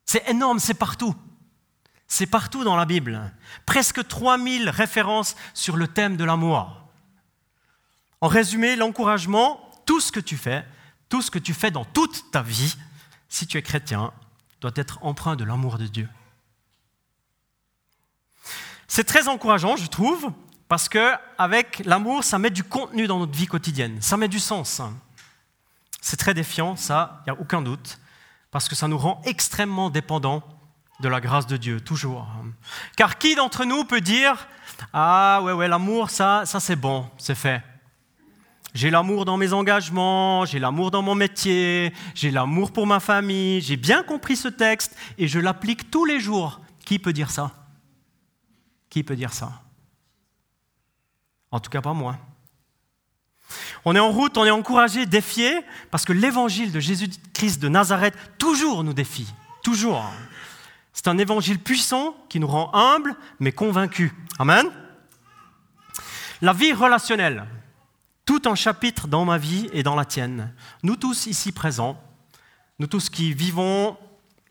C'est 0.05 0.27
énorme, 0.29 0.59
c'est 0.59 0.73
partout. 0.73 1.15
C'est 2.07 2.25
partout 2.25 2.63
dans 2.63 2.75
la 2.75 2.85
Bible. 2.85 3.31
Presque 3.65 4.05
3000 4.05 4.69
références 4.69 5.35
sur 5.53 5.77
le 5.77 5.87
thème 5.87 6.17
de 6.17 6.25
l'amour. 6.25 6.75
En 8.19 8.27
résumé, 8.27 8.75
l'encouragement, 8.75 9.71
tout 9.85 9.99
ce 9.99 10.11
que 10.11 10.19
tu 10.19 10.37
fais, 10.37 10.65
tout 11.11 11.21
ce 11.21 11.29
que 11.29 11.39
tu 11.39 11.53
fais 11.53 11.71
dans 11.71 11.83
toute 11.83 12.31
ta 12.31 12.41
vie, 12.41 12.77
si 13.27 13.45
tu 13.45 13.57
es 13.57 13.61
chrétien, 13.61 14.13
doit 14.61 14.71
être 14.75 14.97
empreint 15.03 15.35
de 15.35 15.43
l'amour 15.43 15.77
de 15.77 15.85
Dieu. 15.85 16.09
C'est 18.87 19.03
très 19.03 19.27
encourageant, 19.27 19.75
je 19.75 19.87
trouve, 19.87 20.31
parce 20.69 20.87
que 20.87 21.11
avec 21.37 21.81
l'amour, 21.85 22.23
ça 22.23 22.39
met 22.39 22.49
du 22.49 22.63
contenu 22.63 23.07
dans 23.07 23.19
notre 23.19 23.37
vie 23.37 23.45
quotidienne, 23.45 24.01
ça 24.01 24.15
met 24.15 24.29
du 24.29 24.39
sens. 24.39 24.81
C'est 25.99 26.17
très 26.17 26.33
défiant, 26.33 26.77
ça, 26.77 27.21
il 27.21 27.31
n'y 27.31 27.37
a 27.37 27.41
aucun 27.41 27.61
doute, 27.61 27.99
parce 28.49 28.69
que 28.69 28.75
ça 28.75 28.87
nous 28.87 28.97
rend 28.97 29.21
extrêmement 29.25 29.89
dépendants 29.89 30.43
de 31.01 31.09
la 31.09 31.19
grâce 31.19 31.45
de 31.45 31.57
Dieu, 31.57 31.81
toujours. 31.81 32.25
Car 32.95 33.17
qui 33.17 33.35
d'entre 33.35 33.65
nous 33.65 33.83
peut 33.83 34.01
dire 34.01 34.47
Ah 34.93 35.41
ouais, 35.43 35.51
ouais, 35.51 35.67
l'amour, 35.67 36.09
ça, 36.09 36.43
ça 36.45 36.61
c'est 36.61 36.77
bon, 36.77 37.09
c'est 37.17 37.35
fait. 37.35 37.61
J'ai 38.73 38.89
l'amour 38.89 39.25
dans 39.25 39.35
mes 39.37 39.51
engagements, 39.51 40.45
j'ai 40.45 40.59
l'amour 40.59 40.91
dans 40.91 41.01
mon 41.01 41.15
métier, 41.15 41.93
j'ai 42.15 42.31
l'amour 42.31 42.71
pour 42.71 42.87
ma 42.87 42.99
famille, 43.01 43.59
j'ai 43.61 43.75
bien 43.75 44.01
compris 44.01 44.37
ce 44.37 44.47
texte 44.47 44.95
et 45.17 45.27
je 45.27 45.39
l'applique 45.39 45.91
tous 45.91 46.05
les 46.05 46.19
jours. 46.19 46.61
Qui 46.85 46.97
peut 46.97 47.13
dire 47.13 47.31
ça? 47.31 47.51
Qui 48.89 49.03
peut 49.03 49.15
dire 49.15 49.33
ça? 49.33 49.61
En 51.51 51.59
tout 51.59 51.69
cas 51.69 51.81
pas 51.81 51.93
moi. 51.93 52.17
On 53.83 53.95
est 53.95 53.99
en 53.99 54.11
route, 54.11 54.37
on 54.37 54.45
est 54.45 54.51
encouragé, 54.51 55.05
défié, 55.05 55.59
parce 55.89 56.05
que 56.05 56.13
l'évangile 56.13 56.71
de 56.71 56.79
Jésus-Christ 56.79 57.61
de 57.61 57.67
Nazareth 57.67 58.15
toujours 58.37 58.83
nous 58.83 58.93
défie, 58.93 59.27
toujours. 59.63 60.05
C'est 60.93 61.07
un 61.07 61.17
évangile 61.17 61.59
puissant 61.59 62.15
qui 62.29 62.39
nous 62.39 62.47
rend 62.47 62.73
humbles 62.73 63.15
mais 63.39 63.51
convaincus. 63.51 64.11
Amen. 64.39 64.65
La 66.41 66.53
vie 66.53 66.73
relationnelle, 66.73 67.45
tout 68.31 68.49
un 68.49 68.55
chapitre 68.55 69.09
dans 69.09 69.25
ma 69.25 69.37
vie 69.37 69.67
et 69.73 69.83
dans 69.83 69.93
la 69.93 70.05
tienne. 70.05 70.53
Nous 70.83 70.95
tous 70.95 71.25
ici 71.25 71.51
présents, 71.51 72.01
nous 72.79 72.87
tous 72.87 73.09
qui 73.09 73.33
vivons 73.33 73.97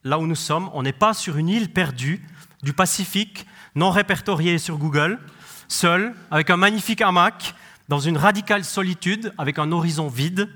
là 0.05 0.19
où 0.19 0.27
nous 0.27 0.35
sommes, 0.35 0.69
on 0.75 0.83
n'est 0.83 0.93
pas 0.93 1.15
sur 1.15 1.39
une 1.39 1.49
île 1.49 1.73
perdue 1.73 2.23
du 2.63 2.75
Pacifique, 2.75 3.47
non 3.75 3.91
répertoriée 3.91 4.59
sur 4.59 4.77
Google, 4.77 5.19
seul, 5.67 6.15
avec 6.31 6.51
un 6.51 6.59
magnifique 6.59 7.01
hamac, 7.01 7.55
dans 7.89 8.01
une 8.01 8.19
radicale 8.19 8.67
solitude, 8.67 9.33
avec 9.39 9.59
un 9.59 9.73
horizon 9.73 10.09
vide. 10.09 10.51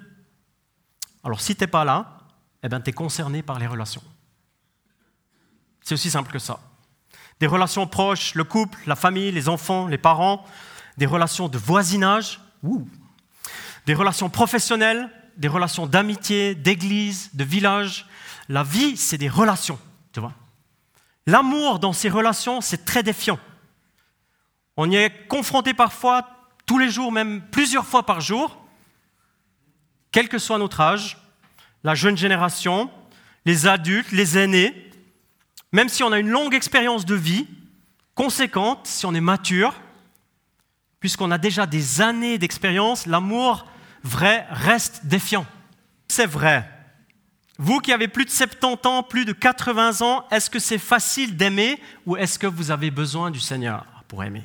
Alors 1.25 1.41
si 1.41 1.57
tu 1.57 1.63
n'es 1.63 1.67
pas 1.67 1.87
là, 1.87 2.19
eh 2.63 2.69
ben, 2.69 2.83
tu 2.83 2.91
es 2.91 2.93
concerné 2.93 3.43
par 3.43 3.59
les 3.59 3.67
relations. 3.67 4.05
C'est 5.81 5.95
aussi 5.95 6.11
simple 6.11 6.31
que 6.31 6.39
ça. 6.39 6.61
Des 7.41 7.47
relations 7.47 7.87
proches, 7.87 8.35
le 8.35 8.45
couple, 8.45 8.79
la 8.85 8.97
famille, 8.97 9.33
les 9.33 9.49
enfants, 9.49 9.87
les 9.87 9.97
parents, 9.97 10.45
des 10.99 11.07
relations 11.07 11.49
de 11.49 11.57
voisinage. 11.57 12.39
Des 13.87 13.95
relations 13.95 14.31
professionnelles, 14.31 15.11
des 15.37 15.49
relations 15.49 15.87
d'amitié, 15.87 16.55
d'église, 16.55 17.31
de 17.35 17.45
village. 17.45 18.07
La 18.49 18.63
vie, 18.63 18.97
c'est 18.97 19.19
des 19.19 19.29
relations, 19.29 19.79
tu 20.13 20.21
vois. 20.21 20.33
L'amour 21.27 21.79
dans 21.79 21.93
ces 21.93 22.09
relations, 22.09 22.61
c'est 22.61 22.85
très 22.85 23.03
défiant. 23.03 23.39
On 24.77 24.91
y 24.91 24.97
est 24.97 25.27
confronté 25.29 25.75
parfois, 25.75 26.29
tous 26.67 26.79
les 26.79 26.91
jours, 26.91 27.13
même 27.13 27.43
plusieurs 27.51 27.87
fois 27.87 28.05
par 28.05 28.21
jour, 28.21 28.57
quel 30.13 30.29
que 30.29 30.39
soit 30.39 30.59
notre 30.59 30.81
âge, 30.81 31.19
la 31.83 31.95
jeune 31.95 32.17
génération, 32.17 32.91
les 33.45 33.67
adultes, 33.67 34.13
les 34.13 34.39
aînés, 34.39 34.91
même 35.73 35.89
si 35.89 36.03
on 36.03 36.13
a 36.13 36.19
une 36.19 36.29
longue 36.29 36.55
expérience 36.55 37.05
de 37.05 37.15
vie, 37.15 37.47
conséquente, 38.15 38.87
si 38.87 39.07
on 39.07 39.15
est 39.15 39.21
mature, 39.21 39.75
puisqu'on 41.01 41.31
a 41.31 41.39
déjà 41.39 41.67
des 41.67 42.01
années 42.01 42.39
d'expérience, 42.39 43.07
l'amour 43.07 43.67
vrai 44.05 44.47
reste 44.51 45.07
défiant. 45.07 45.47
C'est 46.09 46.27
vrai. 46.27 46.71
Vous 47.59 47.81
qui 47.81 47.93
avez 47.93 48.09
plus 48.09 48.25
de 48.25 48.31
70 48.31 48.87
ans, 48.87 49.03
plus 49.03 49.25
de 49.25 49.33
80 49.33 50.03
ans, 50.03 50.27
est-ce 50.31 50.51
que 50.51 50.59
c'est 50.59 50.79
facile 50.79 51.37
d'aimer 51.37 51.81
ou 52.07 52.17
est-ce 52.17 52.39
que 52.39 52.47
vous 52.47 52.71
avez 52.71 52.91
besoin 52.91 53.31
du 53.31 53.41
Seigneur 53.41 53.87
pour 54.07 54.23
aimer? 54.23 54.45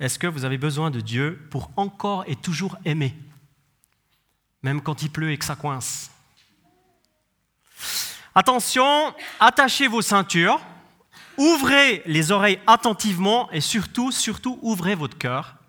Est-ce 0.00 0.18
que 0.18 0.26
vous 0.26 0.44
avez 0.44 0.58
besoin 0.58 0.90
de 0.90 1.00
Dieu 1.00 1.46
pour 1.50 1.70
encore 1.76 2.24
et 2.26 2.34
toujours 2.34 2.76
aimer 2.84 3.14
Même 4.62 4.80
quand 4.80 5.02
il 5.02 5.10
pleut 5.10 5.30
et 5.30 5.38
que 5.38 5.44
ça 5.44 5.54
coince? 5.54 6.10
Attention, 8.34 9.14
attachez 9.38 9.86
vos 9.88 10.00
ceintures, 10.00 10.60
ouvrez 11.36 12.02
les 12.06 12.32
oreilles 12.32 12.58
attentivement 12.66 13.52
et 13.52 13.60
surtout, 13.60 14.10
surtout, 14.10 14.58
ouvrez 14.62 14.94
votre 14.94 15.18
cœur. 15.18 15.61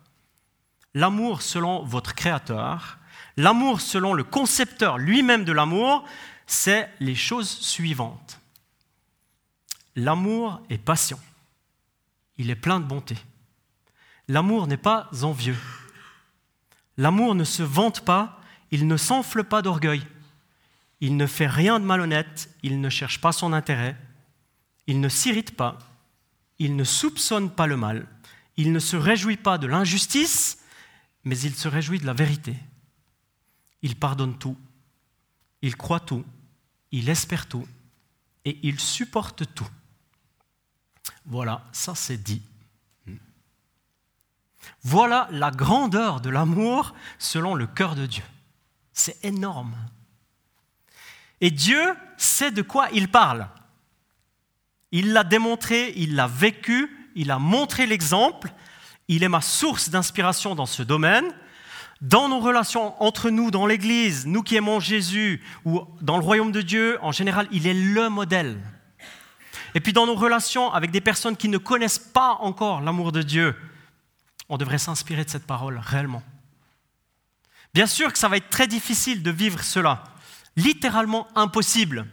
L'amour 0.94 1.42
selon 1.42 1.82
votre 1.82 2.14
Créateur, 2.14 2.98
l'amour 3.36 3.80
selon 3.80 4.14
le 4.14 4.22
concepteur 4.22 4.96
lui-même 4.96 5.44
de 5.44 5.52
l'amour, 5.52 6.04
c'est 6.46 6.88
les 7.00 7.16
choses 7.16 7.50
suivantes. 7.50 8.40
L'amour 9.96 10.60
est 10.70 10.78
patient, 10.78 11.18
il 12.38 12.50
est 12.50 12.56
plein 12.56 12.80
de 12.80 12.84
bonté. 12.84 13.16
L'amour 14.28 14.66
n'est 14.66 14.76
pas 14.76 15.10
envieux. 15.22 15.58
L'amour 16.96 17.34
ne 17.34 17.44
se 17.44 17.62
vante 17.62 18.00
pas, 18.00 18.40
il 18.70 18.86
ne 18.86 18.96
s'enfle 18.96 19.44
pas 19.44 19.62
d'orgueil. 19.62 20.02
Il 21.00 21.16
ne 21.16 21.26
fait 21.26 21.46
rien 21.46 21.80
de 21.80 21.84
malhonnête, 21.84 22.48
il 22.62 22.80
ne 22.80 22.88
cherche 22.88 23.20
pas 23.20 23.32
son 23.32 23.52
intérêt, 23.52 23.96
il 24.86 25.00
ne 25.00 25.08
s'irrite 25.08 25.56
pas, 25.56 25.78
il 26.58 26.76
ne 26.76 26.84
soupçonne 26.84 27.50
pas 27.50 27.66
le 27.66 27.76
mal, 27.76 28.06
il 28.56 28.72
ne 28.72 28.78
se 28.78 28.96
réjouit 28.96 29.36
pas 29.36 29.58
de 29.58 29.66
l'injustice, 29.66 30.63
mais 31.24 31.38
il 31.38 31.54
se 31.54 31.68
réjouit 31.68 31.98
de 31.98 32.06
la 32.06 32.12
vérité. 32.12 32.56
Il 33.82 33.96
pardonne 33.96 34.38
tout, 34.38 34.56
il 35.62 35.76
croit 35.76 36.00
tout, 36.00 36.24
il 36.90 37.08
espère 37.08 37.46
tout, 37.46 37.66
et 38.44 38.58
il 38.62 38.80
supporte 38.80 39.54
tout. 39.54 39.68
Voilà, 41.26 41.64
ça 41.72 41.94
c'est 41.94 42.22
dit. 42.22 42.42
Voilà 44.82 45.28
la 45.30 45.50
grandeur 45.50 46.20
de 46.20 46.30
l'amour 46.30 46.94
selon 47.18 47.54
le 47.54 47.66
cœur 47.66 47.94
de 47.94 48.06
Dieu. 48.06 48.24
C'est 48.92 49.24
énorme. 49.24 49.74
Et 51.40 51.50
Dieu 51.50 51.94
sait 52.16 52.50
de 52.50 52.62
quoi 52.62 52.88
il 52.92 53.10
parle. 53.10 53.48
Il 54.92 55.12
l'a 55.12 55.24
démontré, 55.24 55.92
il 55.96 56.14
l'a 56.14 56.26
vécu, 56.26 57.10
il 57.16 57.30
a 57.30 57.38
montré 57.38 57.86
l'exemple. 57.86 58.52
Il 59.08 59.22
est 59.22 59.28
ma 59.28 59.40
source 59.40 59.90
d'inspiration 59.90 60.54
dans 60.54 60.66
ce 60.66 60.82
domaine. 60.82 61.26
Dans 62.00 62.28
nos 62.28 62.40
relations 62.40 63.00
entre 63.02 63.30
nous, 63.30 63.50
dans 63.50 63.66
l'Église, 63.66 64.26
nous 64.26 64.42
qui 64.42 64.56
aimons 64.56 64.80
Jésus, 64.80 65.42
ou 65.64 65.82
dans 66.00 66.18
le 66.18 66.24
royaume 66.24 66.52
de 66.52 66.60
Dieu, 66.60 66.98
en 67.02 67.12
général, 67.12 67.48
il 67.50 67.66
est 67.66 67.74
le 67.74 68.08
modèle. 68.08 68.60
Et 69.74 69.80
puis 69.80 69.92
dans 69.92 70.06
nos 70.06 70.14
relations 70.14 70.72
avec 70.72 70.90
des 70.90 71.00
personnes 71.00 71.36
qui 71.36 71.48
ne 71.48 71.58
connaissent 71.58 71.98
pas 71.98 72.36
encore 72.40 72.80
l'amour 72.80 73.10
de 73.12 73.22
Dieu, 73.22 73.56
on 74.48 74.56
devrait 74.56 74.78
s'inspirer 74.78 75.24
de 75.24 75.30
cette 75.30 75.46
parole 75.46 75.78
réellement. 75.78 76.22
Bien 77.72 77.86
sûr 77.86 78.12
que 78.12 78.18
ça 78.18 78.28
va 78.28 78.36
être 78.36 78.50
très 78.50 78.68
difficile 78.68 79.22
de 79.22 79.30
vivre 79.30 79.62
cela, 79.62 80.04
littéralement 80.56 81.26
impossible. 81.34 82.06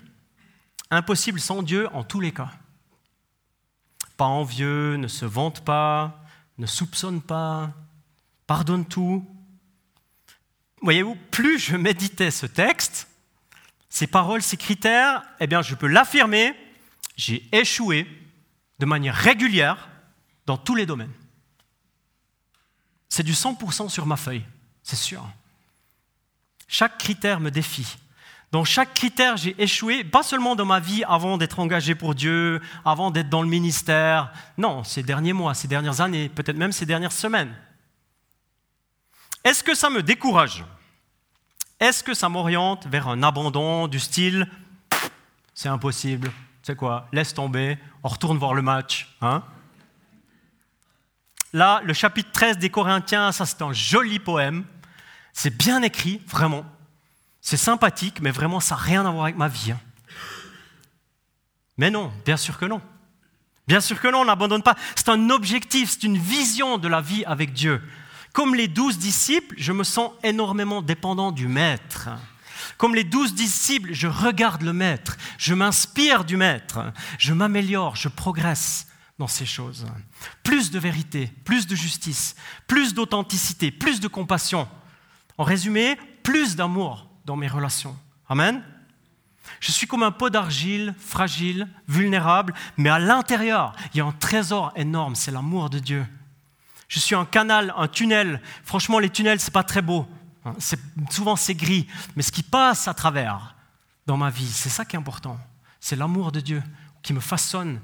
Impossible 0.90 1.40
sans 1.40 1.62
Dieu 1.62 1.88
en 1.94 2.04
tous 2.04 2.20
les 2.20 2.32
cas. 2.32 2.50
Pas 4.18 4.26
envieux, 4.26 4.96
ne 4.96 5.08
se 5.08 5.26
vante 5.26 5.64
pas, 5.64 6.21
ne 6.62 6.68
soupçonne 6.68 7.22
pas, 7.24 7.74
pardonne 8.46 8.86
tout. 8.86 9.28
Voyez-vous, 10.84 11.16
plus 11.32 11.58
je 11.58 11.76
méditais 11.76 12.30
ce 12.30 12.46
texte, 12.46 13.08
ces 13.90 14.06
paroles, 14.06 14.44
ces 14.44 14.58
critères, 14.58 15.24
eh 15.40 15.48
bien, 15.48 15.64
je 15.64 15.74
peux 15.74 15.88
l'affirmer, 15.88 16.54
j'ai 17.18 17.50
échoué 17.52 18.08
de 18.78 18.86
manière 18.86 19.16
régulière 19.16 19.90
dans 20.46 20.58
tous 20.58 20.76
les 20.76 20.86
domaines. 20.86 21.12
C'est 23.10 23.24
du 23.24 23.34
100% 23.34 23.90
sur 23.90 24.06
ma 24.06 24.16
feuille, 24.16 24.46
c'est 24.84 24.96
sûr. 24.96 25.28
Chaque 26.68 27.00
critère 27.00 27.40
me 27.40 27.50
défie. 27.50 27.98
Dans 28.52 28.66
chaque 28.66 28.94
critère, 28.94 29.38
j'ai 29.38 29.56
échoué, 29.62 30.04
pas 30.04 30.24
seulement 30.24 30.56
dans 30.56 30.66
ma 30.66 30.80
vie 30.80 31.04
avant 31.06 31.38
d'être 31.38 31.60
engagé 31.60 31.96
pour 31.96 32.16
Dieu, 32.16 32.62
avant 32.84 33.10
d'être 33.10 33.30
dans 33.30 33.42
le 33.42 33.48
ministère, 33.48 34.34
non, 34.58 34.84
ces 34.84 35.04
derniers 35.04 35.34
mois, 35.34 35.54
ces 35.54 35.70
dernières 35.70 36.02
années, 36.02 36.28
peut-être 36.28 36.58
même 36.58 36.74
ces 36.74 36.86
dernières 36.86 37.14
semaines. 37.14 37.56
Est-ce 39.44 39.64
que 39.64 39.74
ça 39.74 39.90
me 39.90 40.04
décourage? 40.04 40.66
Est-ce 41.80 42.04
que 42.04 42.14
ça 42.14 42.28
m'oriente 42.28 42.88
vers 42.88 43.08
un 43.08 43.24
abandon 43.24 43.88
du 43.88 44.00
style 44.00 44.48
c'est 45.54 45.70
impossible, 45.70 46.32
c'est 46.64 46.76
quoi 46.76 47.08
Laisse 47.12 47.34
tomber, 47.34 47.78
on 48.04 48.08
retourne 48.08 48.38
voir 48.38 48.54
le 48.54 48.62
match, 48.62 49.16
hein? 49.22 49.44
Là, 51.54 51.82
le 51.84 51.94
chapitre 51.94 52.32
13 52.32 52.58
des 52.58 52.70
Corinthiens, 52.70 53.32
ça 53.32 53.46
c'est 53.46 53.62
un 53.62 53.74
joli 53.74 54.20
poème. 54.20 54.64
C'est 55.34 55.56
bien 55.56 55.84
écrit, 55.84 56.22
vraiment. 56.26 56.66
C'est 57.42 57.58
sympathique, 57.58 58.22
mais 58.22 58.32
vraiment, 58.32 58.60
ça 58.60 58.76
n'a 58.76 58.82
rien 58.82 59.06
à 59.06 59.12
voir 59.12 59.24
avec 59.24 59.36
ma 59.36 59.48
vie. 59.48 59.72
Hein. 59.72 59.80
Mais 61.78 61.90
non, 61.90 62.12
bien 62.24 62.38
sûr 62.38 62.58
que 62.60 62.66
non. 62.66 62.82
Bien 63.68 63.82
sûr 63.82 64.00
que 64.00 64.08
non, 64.08 64.20
on 64.20 64.26
n'abandonne 64.26 64.62
pas. 64.62 64.76
C'est 64.96 65.10
un 65.10 65.30
objectif, 65.30 65.90
c'est 65.92 66.04
une 66.04 66.18
vision 66.18 66.78
de 66.78 66.88
la 66.88 67.02
vie 67.02 67.26
avec 67.26 67.54
Dieu. 67.54 67.82
Comme 68.34 68.56
les 68.56 68.68
douze 68.68 68.98
disciples, 68.98 69.56
je 69.58 69.72
me 69.72 69.84
sens 69.84 70.12
énormément 70.24 70.82
dépendant 70.82 71.32
du 71.32 71.48
Maître. 71.48 72.10
Comme 72.78 72.96
les 72.96 73.04
douze 73.04 73.34
disciples, 73.34 73.94
je 73.94 74.08
regarde 74.08 74.62
le 74.62 74.74
Maître, 74.74 75.18
je 75.38 75.54
m'inspire 75.54 76.24
du 76.24 76.38
Maître, 76.38 76.94
je 77.18 77.34
m'améliore, 77.34 77.96
je 77.96 78.08
progresse 78.08 78.88
dans 79.20 79.28
ces 79.28 79.46
choses. 79.46 79.86
Plus 80.44 80.72
de 80.72 80.80
vérité, 80.80 81.32
plus 81.46 81.68
de 81.68 81.76
justice, 81.76 82.36
plus 82.68 82.94
d'authenticité, 82.94 83.72
plus 83.72 84.00
de 84.00 84.08
compassion. 84.08 84.68
En 85.38 85.44
résumé, 85.44 85.98
plus 86.24 86.56
d'amour 86.56 87.11
dans 87.26 87.36
mes 87.36 87.48
relations. 87.48 87.98
Amen. 88.30 88.64
Je 89.60 89.72
suis 89.72 89.88
comme 89.88 90.04
un 90.04 90.12
pot 90.12 90.30
d'argile, 90.30 90.96
fragile, 91.00 91.68
vulnérable, 91.88 92.54
mais 92.78 92.90
à 92.90 93.00
l'intérieur, 93.00 93.76
il 93.94 93.98
y 93.98 94.02
a 94.02 94.06
un 94.06 94.12
trésor 94.12 94.72
énorme, 94.76 95.16
c'est 95.16 95.32
l'amour 95.32 95.70
de 95.70 95.80
Dieu. 95.80 96.06
Je 96.88 97.00
suis 97.00 97.16
un 97.16 97.26
canal, 97.26 97.74
un 97.78 97.88
tunnel. 97.88 98.42
Franchement, 98.64 99.00
les 99.00 99.10
tunnels, 99.10 99.40
c'est 99.40 99.54
pas 99.54 99.64
très 99.64 99.82
beau. 99.82 100.08
Hein. 100.46 100.54
Souvent, 101.10 101.36
c'est 101.36 101.56
gris. 101.56 101.88
Mais 102.16 102.24
ce 102.24 102.32
qui 102.32 102.44
passe 102.44 102.88
à 102.88 102.94
travers 102.94 103.56
dans 104.06 104.18
ma 104.18 104.30
vie, 104.30 104.52
c'est 104.52 104.70
ça 104.70 104.84
qui 104.84 104.96
est 104.96 105.00
important. 105.00 105.40
C'est 105.80 105.96
l'amour 105.96 106.32
de 106.32 106.42
Dieu 106.42 106.62
qui 107.02 107.14
me 107.14 107.20
façonne. 107.20 107.80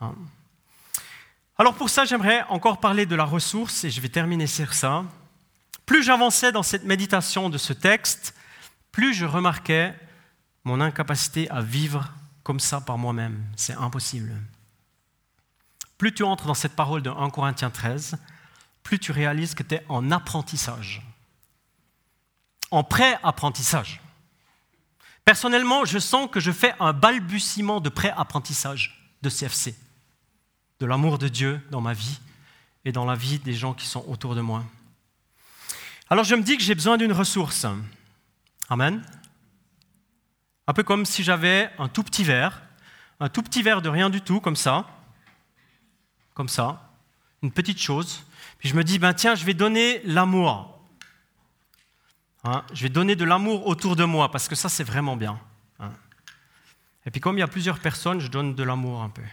Hein. 0.00 0.14
Alors 1.58 1.74
pour 1.74 1.90
ça, 1.90 2.04
j'aimerais 2.04 2.42
encore 2.48 2.80
parler 2.80 3.06
de 3.06 3.14
la 3.14 3.24
ressource 3.24 3.84
et 3.84 3.90
je 3.90 4.00
vais 4.00 4.08
terminer 4.08 4.46
sur 4.46 4.72
ça. 4.72 5.04
Plus 5.86 6.02
j'avançais 6.02 6.52
dans 6.52 6.62
cette 6.62 6.84
méditation 6.84 7.50
de 7.50 7.58
ce 7.58 7.72
texte, 7.72 8.34
plus 9.00 9.14
je 9.14 9.24
remarquais 9.24 9.98
mon 10.64 10.78
incapacité 10.78 11.48
à 11.48 11.62
vivre 11.62 12.12
comme 12.42 12.60
ça 12.60 12.82
par 12.82 12.98
moi-même. 12.98 13.42
C'est 13.56 13.72
impossible. 13.72 14.36
Plus 15.96 16.12
tu 16.12 16.22
entres 16.22 16.44
dans 16.44 16.52
cette 16.52 16.76
parole 16.76 17.00
de 17.00 17.08
1 17.08 17.30
Corinthiens 17.30 17.70
13, 17.70 18.18
plus 18.82 18.98
tu 18.98 19.10
réalises 19.10 19.54
que 19.54 19.62
tu 19.62 19.76
es 19.76 19.86
en 19.88 20.10
apprentissage, 20.10 21.00
en 22.70 22.84
pré-apprentissage. 22.84 24.02
Personnellement, 25.24 25.86
je 25.86 25.98
sens 25.98 26.28
que 26.30 26.38
je 26.38 26.52
fais 26.52 26.74
un 26.78 26.92
balbutiement 26.92 27.80
de 27.80 27.88
pré-apprentissage 27.88 29.10
de 29.22 29.30
CFC 29.30 29.74
de 30.78 30.84
l'amour 30.84 31.16
de 31.16 31.28
Dieu 31.28 31.58
dans 31.70 31.80
ma 31.80 31.94
vie 31.94 32.20
et 32.84 32.92
dans 32.92 33.06
la 33.06 33.14
vie 33.14 33.38
des 33.38 33.54
gens 33.54 33.72
qui 33.72 33.86
sont 33.86 34.04
autour 34.08 34.34
de 34.34 34.42
moi. 34.42 34.62
Alors 36.10 36.24
je 36.24 36.34
me 36.34 36.42
dis 36.42 36.58
que 36.58 36.62
j'ai 36.62 36.74
besoin 36.74 36.98
d'une 36.98 37.12
ressource. 37.12 37.64
Amen. 38.70 39.02
Un 40.68 40.72
peu 40.72 40.84
comme 40.84 41.04
si 41.04 41.24
j'avais 41.24 41.70
un 41.78 41.88
tout 41.88 42.04
petit 42.04 42.22
verre, 42.22 42.62
un 43.18 43.28
tout 43.28 43.42
petit 43.42 43.62
verre 43.62 43.82
de 43.82 43.88
rien 43.88 44.08
du 44.08 44.20
tout, 44.20 44.40
comme 44.40 44.54
ça, 44.54 44.86
comme 46.34 46.48
ça, 46.48 46.90
une 47.42 47.50
petite 47.50 47.80
chose. 47.80 48.24
Puis 48.58 48.68
je 48.68 48.76
me 48.76 48.84
dis, 48.84 49.00
ben 49.00 49.12
tiens, 49.12 49.34
je 49.34 49.44
vais 49.44 49.54
donner 49.54 50.00
l'amour. 50.04 50.80
Hein, 52.44 52.64
je 52.72 52.84
vais 52.84 52.88
donner 52.88 53.16
de 53.16 53.24
l'amour 53.24 53.66
autour 53.66 53.96
de 53.96 54.04
moi, 54.04 54.30
parce 54.30 54.48
que 54.48 54.54
ça, 54.54 54.68
c'est 54.68 54.84
vraiment 54.84 55.16
bien. 55.16 55.40
Hein. 55.80 55.92
Et 57.04 57.10
puis 57.10 57.20
comme 57.20 57.36
il 57.36 57.40
y 57.40 57.44
a 57.44 57.48
plusieurs 57.48 57.80
personnes, 57.80 58.20
je 58.20 58.28
donne 58.28 58.54
de 58.54 58.62
l'amour 58.62 59.02
un 59.02 59.10
peu. 59.10 59.24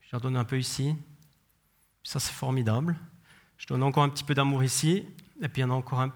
Je 0.00 0.08
leur 0.12 0.22
donne 0.22 0.36
un 0.36 0.44
peu 0.44 0.58
ici. 0.58 0.96
Ça, 2.02 2.18
c'est 2.18 2.32
formidable. 2.32 2.96
Je 3.58 3.66
donne 3.66 3.82
encore 3.82 4.02
un 4.02 4.08
petit 4.08 4.24
peu 4.24 4.34
d'amour 4.34 4.64
ici. 4.64 5.06
Et 5.42 5.48
puis, 5.48 5.60
il 5.60 5.64
y 5.64 5.64
en 5.64 5.70
a 5.70 5.74
encore 5.74 6.00
un. 6.00 6.12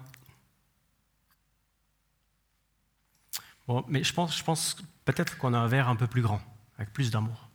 Bon, 3.67 3.83
mais 3.87 4.03
je 4.03 4.13
pense, 4.13 4.37
je 4.37 4.43
pense 4.43 4.77
peut-être 5.05 5.37
qu'on 5.37 5.53
a 5.53 5.57
un 5.57 5.67
verre 5.67 5.89
un 5.89 5.95
peu 5.95 6.07
plus 6.07 6.21
grand, 6.21 6.41
avec 6.77 6.93
plus 6.93 7.11
d'amour. 7.11 7.49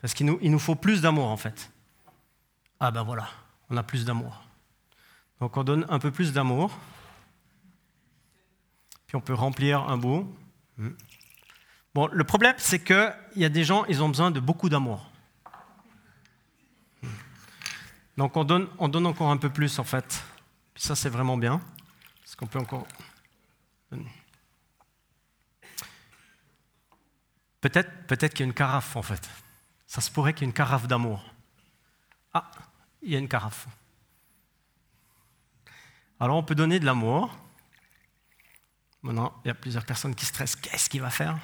Parce 0.00 0.14
qu'il 0.14 0.26
nous, 0.26 0.38
il 0.42 0.50
nous 0.50 0.58
faut 0.58 0.74
plus 0.74 1.02
d'amour, 1.02 1.26
en 1.26 1.36
fait. 1.36 1.70
Ah 2.80 2.90
ben 2.90 3.02
voilà, 3.02 3.28
on 3.70 3.76
a 3.76 3.82
plus 3.82 4.04
d'amour. 4.04 4.42
Donc 5.40 5.56
on 5.56 5.64
donne 5.64 5.86
un 5.88 5.98
peu 5.98 6.10
plus 6.10 6.32
d'amour. 6.32 6.70
Puis 9.06 9.16
on 9.16 9.20
peut 9.20 9.34
remplir 9.34 9.80
un 9.88 9.96
bout. 9.96 10.34
Hmm. 10.76 10.90
Bon, 11.94 12.08
le 12.12 12.24
problème, 12.24 12.54
c'est 12.58 12.82
qu'il 12.82 13.14
y 13.36 13.44
a 13.44 13.48
des 13.48 13.64
gens, 13.64 13.84
ils 13.86 14.02
ont 14.02 14.08
besoin 14.08 14.30
de 14.30 14.40
beaucoup 14.40 14.68
d'amour. 14.68 15.10
Hmm. 17.02 17.08
Donc 18.18 18.36
on 18.36 18.44
donne, 18.44 18.68
on 18.78 18.88
donne 18.88 19.06
encore 19.06 19.30
un 19.30 19.36
peu 19.36 19.50
plus, 19.50 19.78
en 19.78 19.84
fait. 19.84 20.24
Ça, 20.74 20.94
c'est 20.94 21.08
vraiment 21.08 21.38
bien. 21.38 21.60
Parce 22.22 22.36
qu'on 22.36 22.46
peut 22.46 22.58
encore... 22.58 22.86
Peut-être 27.66 28.06
peut 28.06 28.14
qu'il 28.14 28.38
y 28.38 28.42
a 28.44 28.46
une 28.46 28.54
carafe, 28.54 28.94
en 28.94 29.02
fait. 29.02 29.28
Ça 29.88 30.00
se 30.00 30.08
pourrait 30.08 30.32
qu'il 30.32 30.42
y 30.42 30.44
ait 30.44 30.50
une 30.50 30.54
carafe 30.54 30.86
d'amour. 30.86 31.34
Ah, 32.32 32.48
il 33.02 33.10
y 33.10 33.16
a 33.16 33.18
une 33.18 33.26
carafe. 33.26 33.66
Alors 36.20 36.36
on 36.36 36.44
peut 36.44 36.54
donner 36.54 36.78
de 36.78 36.86
l'amour. 36.86 37.36
Maintenant, 39.02 39.34
il 39.44 39.48
y 39.48 39.50
a 39.50 39.54
plusieurs 39.54 39.84
personnes 39.84 40.14
qui 40.14 40.24
stressent. 40.24 40.54
Qu'est-ce 40.54 40.88
qu'il 40.88 41.00
va 41.00 41.10
faire? 41.10 41.36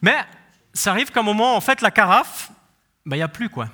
Mais 0.00 0.24
ça 0.74 0.90
arrive 0.90 1.12
qu'à 1.12 1.20
un 1.20 1.22
moment, 1.22 1.54
en 1.54 1.60
fait, 1.60 1.82
la 1.82 1.92
carafe, 1.92 2.50
ben, 3.06 3.14
il 3.14 3.20
n'y 3.20 3.22
a 3.22 3.28
plus 3.28 3.48
quoi. 3.48 3.70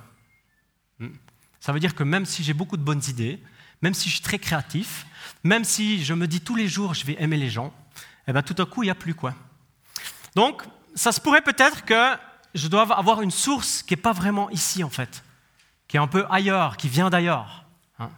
Hmm. 0.99 1.15
Ça 1.61 1.73
veut 1.73 1.81
dire 1.81 1.95
que 1.95 2.03
même 2.03 2.27
si 2.27 2.45
j'ai 2.45 2.53
beaucoup 2.53 2.77
de 2.77 2.85
bonnes 2.85 3.03
idées, 3.09 3.43
même 3.81 3.95
si 3.95 4.11
je 4.11 4.17
suis 4.17 4.23
très 4.23 4.39
créatif, 4.39 5.07
même 5.45 5.65
si 5.65 6.05
je 6.05 6.13
me 6.13 6.29
dis 6.29 6.43
tous 6.43 6.57
les 6.57 6.69
jours 6.69 6.93
je 6.93 7.07
vais 7.07 7.17
aimer 7.19 7.39
les 7.39 7.49
gens, 7.49 7.73
eh 8.29 8.33
ben, 8.33 8.43
tout 8.43 8.61
à 8.63 8.67
coup, 8.67 8.83
il 8.83 8.87
n'y 8.87 8.91
a 8.91 8.95
plus 8.95 9.15
quoi. 9.15 9.35
Donc, 10.35 10.63
ça 10.95 11.13
se 11.13 11.21
pourrait 11.21 11.41
peut-être 11.41 11.85
que 11.85 12.17
je 12.55 12.69
dois 12.69 12.83
avoir 12.95 13.23
une 13.23 13.31
source 13.31 13.83
qui 13.83 13.95
n'est 13.95 14.01
pas 14.01 14.13
vraiment 14.13 14.51
ici, 14.51 14.85
en 14.85 14.91
fait, 14.91 15.25
qui 15.89 15.97
est 15.97 16.01
un 16.01 16.07
peu 16.07 16.27
ailleurs, 16.31 16.77
qui 16.77 16.89
vient 16.89 17.09
d'ailleurs. 17.11 17.65
Hein. 17.99 18.11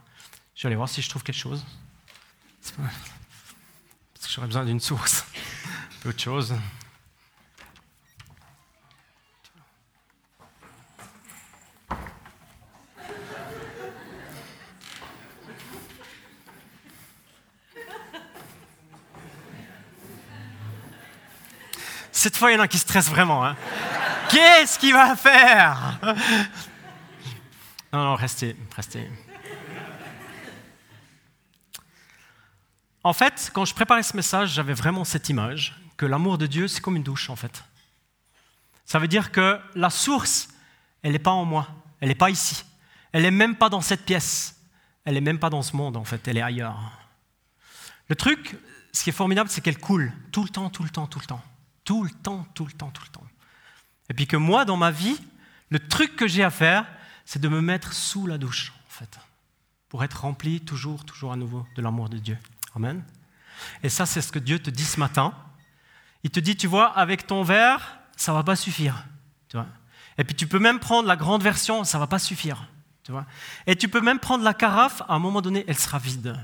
je 0.54 0.62
vais 0.62 0.66
aller 0.66 0.76
voir 0.76 0.88
si 0.88 1.00
je 1.00 1.08
trouve 1.08 1.22
quelque 1.22 1.38
chose. 1.38 1.64
Parce 2.60 4.26
que 4.26 4.32
j'aurais 4.34 4.48
besoin 4.48 4.64
d'une 4.64 4.80
source. 4.80 5.24
Peu 6.02 6.10
autre 6.10 6.20
chose. 6.20 6.54
Cette 22.20 22.36
fois, 22.36 22.50
il 22.50 22.56
y 22.56 22.58
en 22.58 22.60
a 22.60 22.68
qui 22.68 22.76
stressent 22.76 23.08
vraiment. 23.08 23.46
Hein. 23.46 23.56
Qu'est-ce 24.28 24.78
qu'il 24.78 24.92
va 24.92 25.16
faire? 25.16 25.98
Non, 27.94 28.04
non, 28.04 28.14
restez, 28.14 28.54
restez. 28.76 29.10
En 33.02 33.14
fait, 33.14 33.50
quand 33.54 33.64
je 33.64 33.74
préparais 33.74 34.02
ce 34.02 34.14
message, 34.14 34.50
j'avais 34.50 34.74
vraiment 34.74 35.06
cette 35.06 35.30
image 35.30 35.80
que 35.96 36.04
l'amour 36.04 36.36
de 36.36 36.46
Dieu, 36.46 36.68
c'est 36.68 36.82
comme 36.82 36.96
une 36.96 37.02
douche, 37.02 37.30
en 37.30 37.36
fait. 37.36 37.64
Ça 38.84 38.98
veut 38.98 39.08
dire 39.08 39.32
que 39.32 39.58
la 39.74 39.88
source, 39.88 40.50
elle 41.02 41.12
n'est 41.12 41.18
pas 41.18 41.30
en 41.30 41.46
moi, 41.46 41.68
elle 42.00 42.08
n'est 42.10 42.14
pas 42.14 42.28
ici, 42.28 42.66
elle 43.12 43.22
n'est 43.22 43.30
même 43.30 43.56
pas 43.56 43.70
dans 43.70 43.80
cette 43.80 44.04
pièce, 44.04 44.60
elle 45.06 45.14
n'est 45.14 45.22
même 45.22 45.38
pas 45.38 45.48
dans 45.48 45.62
ce 45.62 45.74
monde, 45.74 45.96
en 45.96 46.04
fait, 46.04 46.28
elle 46.28 46.36
est 46.36 46.42
ailleurs. 46.42 46.78
Le 48.08 48.14
truc, 48.14 48.58
ce 48.92 49.04
qui 49.04 49.08
est 49.08 49.14
formidable, 49.14 49.48
c'est 49.48 49.62
qu'elle 49.62 49.78
coule 49.78 50.12
tout 50.32 50.42
le 50.42 50.50
temps, 50.50 50.68
tout 50.68 50.82
le 50.82 50.90
temps, 50.90 51.06
tout 51.06 51.18
le 51.18 51.24
temps. 51.24 51.42
Tout 51.90 52.04
le 52.04 52.10
temps, 52.10 52.46
tout 52.54 52.66
le 52.66 52.70
temps, 52.70 52.90
tout 52.90 53.02
le 53.02 53.08
temps. 53.08 53.26
Et 54.10 54.14
puis 54.14 54.28
que 54.28 54.36
moi, 54.36 54.64
dans 54.64 54.76
ma 54.76 54.92
vie, 54.92 55.18
le 55.70 55.80
truc 55.80 56.14
que 56.14 56.28
j'ai 56.28 56.44
à 56.44 56.50
faire, 56.50 56.86
c'est 57.24 57.40
de 57.40 57.48
me 57.48 57.60
mettre 57.60 57.94
sous 57.94 58.28
la 58.28 58.38
douche, 58.38 58.72
en 58.86 58.90
fait, 58.90 59.18
pour 59.88 60.04
être 60.04 60.20
rempli 60.20 60.60
toujours, 60.60 61.04
toujours 61.04 61.32
à 61.32 61.36
nouveau 61.36 61.66
de 61.74 61.82
l'amour 61.82 62.08
de 62.08 62.18
Dieu. 62.18 62.38
Amen. 62.76 63.02
Et 63.82 63.88
ça, 63.88 64.06
c'est 64.06 64.20
ce 64.20 64.30
que 64.30 64.38
Dieu 64.38 64.60
te 64.60 64.70
dit 64.70 64.84
ce 64.84 65.00
matin. 65.00 65.34
Il 66.22 66.30
te 66.30 66.38
dit, 66.38 66.56
tu 66.56 66.68
vois, 66.68 66.96
avec 66.96 67.26
ton 67.26 67.42
verre, 67.42 67.98
ça 68.16 68.32
va 68.32 68.44
pas 68.44 68.54
suffire. 68.54 69.04
Tu 69.48 69.56
vois. 69.56 69.66
Et 70.16 70.22
puis 70.22 70.36
tu 70.36 70.46
peux 70.46 70.60
même 70.60 70.78
prendre 70.78 71.08
la 71.08 71.16
grande 71.16 71.42
version, 71.42 71.82
ça 71.82 71.98
va 71.98 72.06
pas 72.06 72.20
suffire. 72.20 72.68
Tu 73.02 73.10
vois. 73.10 73.26
Et 73.66 73.74
tu 73.74 73.88
peux 73.88 74.00
même 74.00 74.20
prendre 74.20 74.44
la 74.44 74.54
carafe, 74.54 75.02
à 75.08 75.14
un 75.14 75.18
moment 75.18 75.42
donné, 75.42 75.64
elle 75.66 75.76
sera 75.76 75.98
vide. 75.98 76.38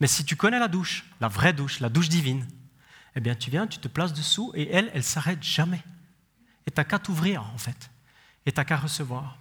Mais 0.00 0.08
si 0.08 0.24
tu 0.24 0.34
connais 0.34 0.58
la 0.58 0.66
douche, 0.66 1.04
la 1.20 1.28
vraie 1.28 1.52
douche, 1.52 1.78
la 1.78 1.90
douche 1.90 2.08
divine, 2.08 2.44
eh 3.16 3.20
bien 3.20 3.34
tu 3.34 3.50
viens, 3.50 3.66
tu 3.66 3.78
te 3.78 3.88
places 3.88 4.12
dessous 4.12 4.52
et 4.54 4.68
elle, 4.70 4.90
elle 4.94 5.04
s'arrête 5.04 5.42
jamais. 5.42 5.82
Et 6.66 6.70
tu 6.70 6.78
n'as 6.78 6.84
qu'à 6.84 6.98
t'ouvrir 6.98 7.42
en 7.54 7.58
fait. 7.58 7.90
Et 8.46 8.52
tu 8.52 8.58
n'as 8.58 8.64
qu'à 8.64 8.76
recevoir. 8.76 9.36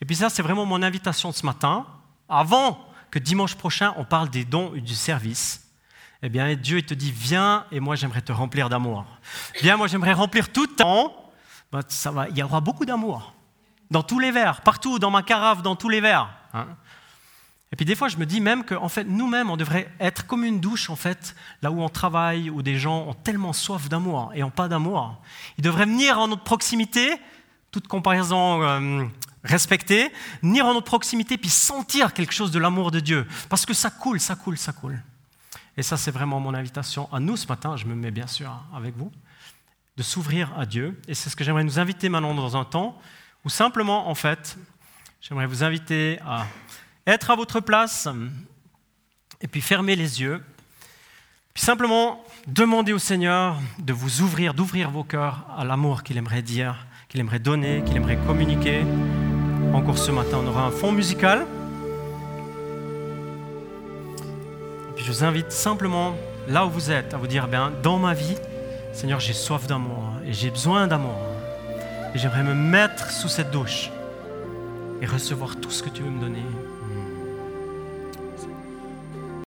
Et 0.00 0.04
puis 0.04 0.16
ça, 0.16 0.30
c'est 0.30 0.42
vraiment 0.42 0.66
mon 0.66 0.82
invitation 0.82 1.32
ce 1.32 1.46
matin. 1.46 1.86
Avant 2.28 2.88
que 3.10 3.18
dimanche 3.18 3.54
prochain, 3.54 3.94
on 3.96 4.04
parle 4.04 4.30
des 4.30 4.44
dons 4.44 4.74
et 4.74 4.80
du 4.80 4.94
service, 4.94 5.70
eh 6.22 6.28
bien 6.28 6.54
Dieu 6.54 6.78
il 6.78 6.86
te 6.86 6.94
dit, 6.94 7.12
viens 7.12 7.66
et 7.70 7.80
moi 7.80 7.96
j'aimerais 7.96 8.22
te 8.22 8.32
remplir 8.32 8.68
d'amour. 8.68 9.04
Viens, 9.60 9.76
moi 9.76 9.86
j'aimerais 9.86 10.12
remplir 10.12 10.50
tout 10.50 10.66
temps. 10.66 11.14
Bah, 11.70 11.80
ça 11.88 12.10
va, 12.10 12.28
il 12.28 12.36
y 12.36 12.42
aura 12.42 12.60
beaucoup 12.60 12.84
d'amour. 12.84 13.34
Dans 13.90 14.02
tous 14.02 14.18
les 14.18 14.30
verres, 14.30 14.62
partout, 14.62 14.98
dans 14.98 15.10
ma 15.10 15.22
carafe, 15.22 15.62
dans 15.62 15.76
tous 15.76 15.88
les 15.88 16.00
verres. 16.00 16.30
Hein. 16.54 16.68
Et 17.72 17.76
puis 17.76 17.86
des 17.86 17.94
fois, 17.96 18.08
je 18.08 18.18
me 18.18 18.26
dis 18.26 18.40
même 18.40 18.64
qu'en 18.64 18.90
fait, 18.90 19.04
nous-mêmes, 19.04 19.48
on 19.48 19.56
devrait 19.56 19.90
être 19.98 20.26
comme 20.26 20.44
une 20.44 20.60
douche, 20.60 20.90
en 20.90 20.96
fait, 20.96 21.34
là 21.62 21.70
où 21.70 21.80
on 21.80 21.88
travaille, 21.88 22.50
où 22.50 22.60
des 22.60 22.78
gens 22.78 23.06
ont 23.08 23.14
tellement 23.14 23.54
soif 23.54 23.88
d'amour 23.88 24.30
et 24.34 24.40
n'ont 24.40 24.50
pas 24.50 24.68
d'amour. 24.68 25.18
Ils 25.56 25.64
devraient 25.64 25.86
venir 25.86 26.18
en 26.18 26.28
notre 26.28 26.44
proximité, 26.44 27.16
toute 27.70 27.88
comparaison 27.88 28.62
euh, 28.62 29.04
respectée, 29.42 30.12
venir 30.42 30.66
en 30.66 30.74
notre 30.74 30.86
proximité, 30.86 31.38
puis 31.38 31.48
sentir 31.48 32.12
quelque 32.12 32.34
chose 32.34 32.50
de 32.50 32.58
l'amour 32.58 32.90
de 32.90 33.00
Dieu. 33.00 33.26
Parce 33.48 33.64
que 33.64 33.72
ça 33.72 33.90
coule, 33.90 34.20
ça 34.20 34.36
coule, 34.36 34.58
ça 34.58 34.74
coule. 34.74 35.02
Et 35.78 35.82
ça, 35.82 35.96
c'est 35.96 36.10
vraiment 36.10 36.40
mon 36.40 36.52
invitation 36.52 37.10
à 37.10 37.20
nous 37.20 37.38
ce 37.38 37.46
matin, 37.46 37.78
je 37.78 37.86
me 37.86 37.94
mets 37.94 38.10
bien 38.10 38.26
sûr 38.26 38.52
avec 38.76 38.94
vous, 38.98 39.10
de 39.96 40.02
s'ouvrir 40.02 40.52
à 40.58 40.66
Dieu. 40.66 41.00
Et 41.08 41.14
c'est 41.14 41.30
ce 41.30 41.36
que 41.36 41.42
j'aimerais 41.42 41.64
nous 41.64 41.78
inviter 41.78 42.10
maintenant 42.10 42.34
dans 42.34 42.54
un 42.54 42.66
temps 42.66 43.00
où 43.46 43.48
simplement, 43.48 44.10
en 44.10 44.14
fait, 44.14 44.58
j'aimerais 45.22 45.46
vous 45.46 45.64
inviter 45.64 46.18
à 46.26 46.46
être 47.06 47.30
à 47.30 47.36
votre 47.36 47.60
place 47.60 48.08
et 49.40 49.48
puis 49.48 49.60
fermer 49.60 49.96
les 49.96 50.20
yeux. 50.20 50.42
Puis 51.54 51.64
simplement 51.64 52.24
demander 52.46 52.92
au 52.92 52.98
Seigneur 52.98 53.58
de 53.78 53.92
vous 53.92 54.22
ouvrir, 54.22 54.54
d'ouvrir 54.54 54.90
vos 54.90 55.04
cœurs 55.04 55.46
à 55.56 55.64
l'amour 55.64 56.02
qu'il 56.02 56.16
aimerait 56.16 56.42
dire, 56.42 56.86
qu'il 57.08 57.20
aimerait 57.20 57.40
donner, 57.40 57.82
qu'il 57.84 57.96
aimerait 57.96 58.18
communiquer. 58.26 58.84
Encore 59.74 59.98
ce 59.98 60.10
matin, 60.10 60.38
on 60.42 60.46
aura 60.46 60.64
un 60.64 60.70
fond 60.70 60.92
musical. 60.92 61.46
Puis 64.96 65.04
je 65.04 65.12
vous 65.12 65.24
invite 65.24 65.52
simplement, 65.52 66.14
là 66.48 66.64
où 66.64 66.70
vous 66.70 66.90
êtes, 66.90 67.12
à 67.12 67.16
vous 67.16 67.26
dire, 67.26 67.48
bien, 67.48 67.72
dans 67.82 67.98
ma 67.98 68.14
vie, 68.14 68.36
Seigneur, 68.92 69.20
j'ai 69.20 69.32
soif 69.32 69.66
d'amour 69.66 70.04
et 70.26 70.32
j'ai 70.32 70.50
besoin 70.50 70.86
d'amour. 70.86 71.18
Et 72.14 72.18
j'aimerais 72.18 72.44
me 72.44 72.54
mettre 72.54 73.10
sous 73.10 73.28
cette 73.28 73.50
douche 73.50 73.90
et 75.00 75.06
recevoir 75.06 75.56
tout 75.56 75.70
ce 75.70 75.82
que 75.82 75.88
tu 75.88 76.02
veux 76.02 76.10
me 76.10 76.20
donner. 76.20 76.42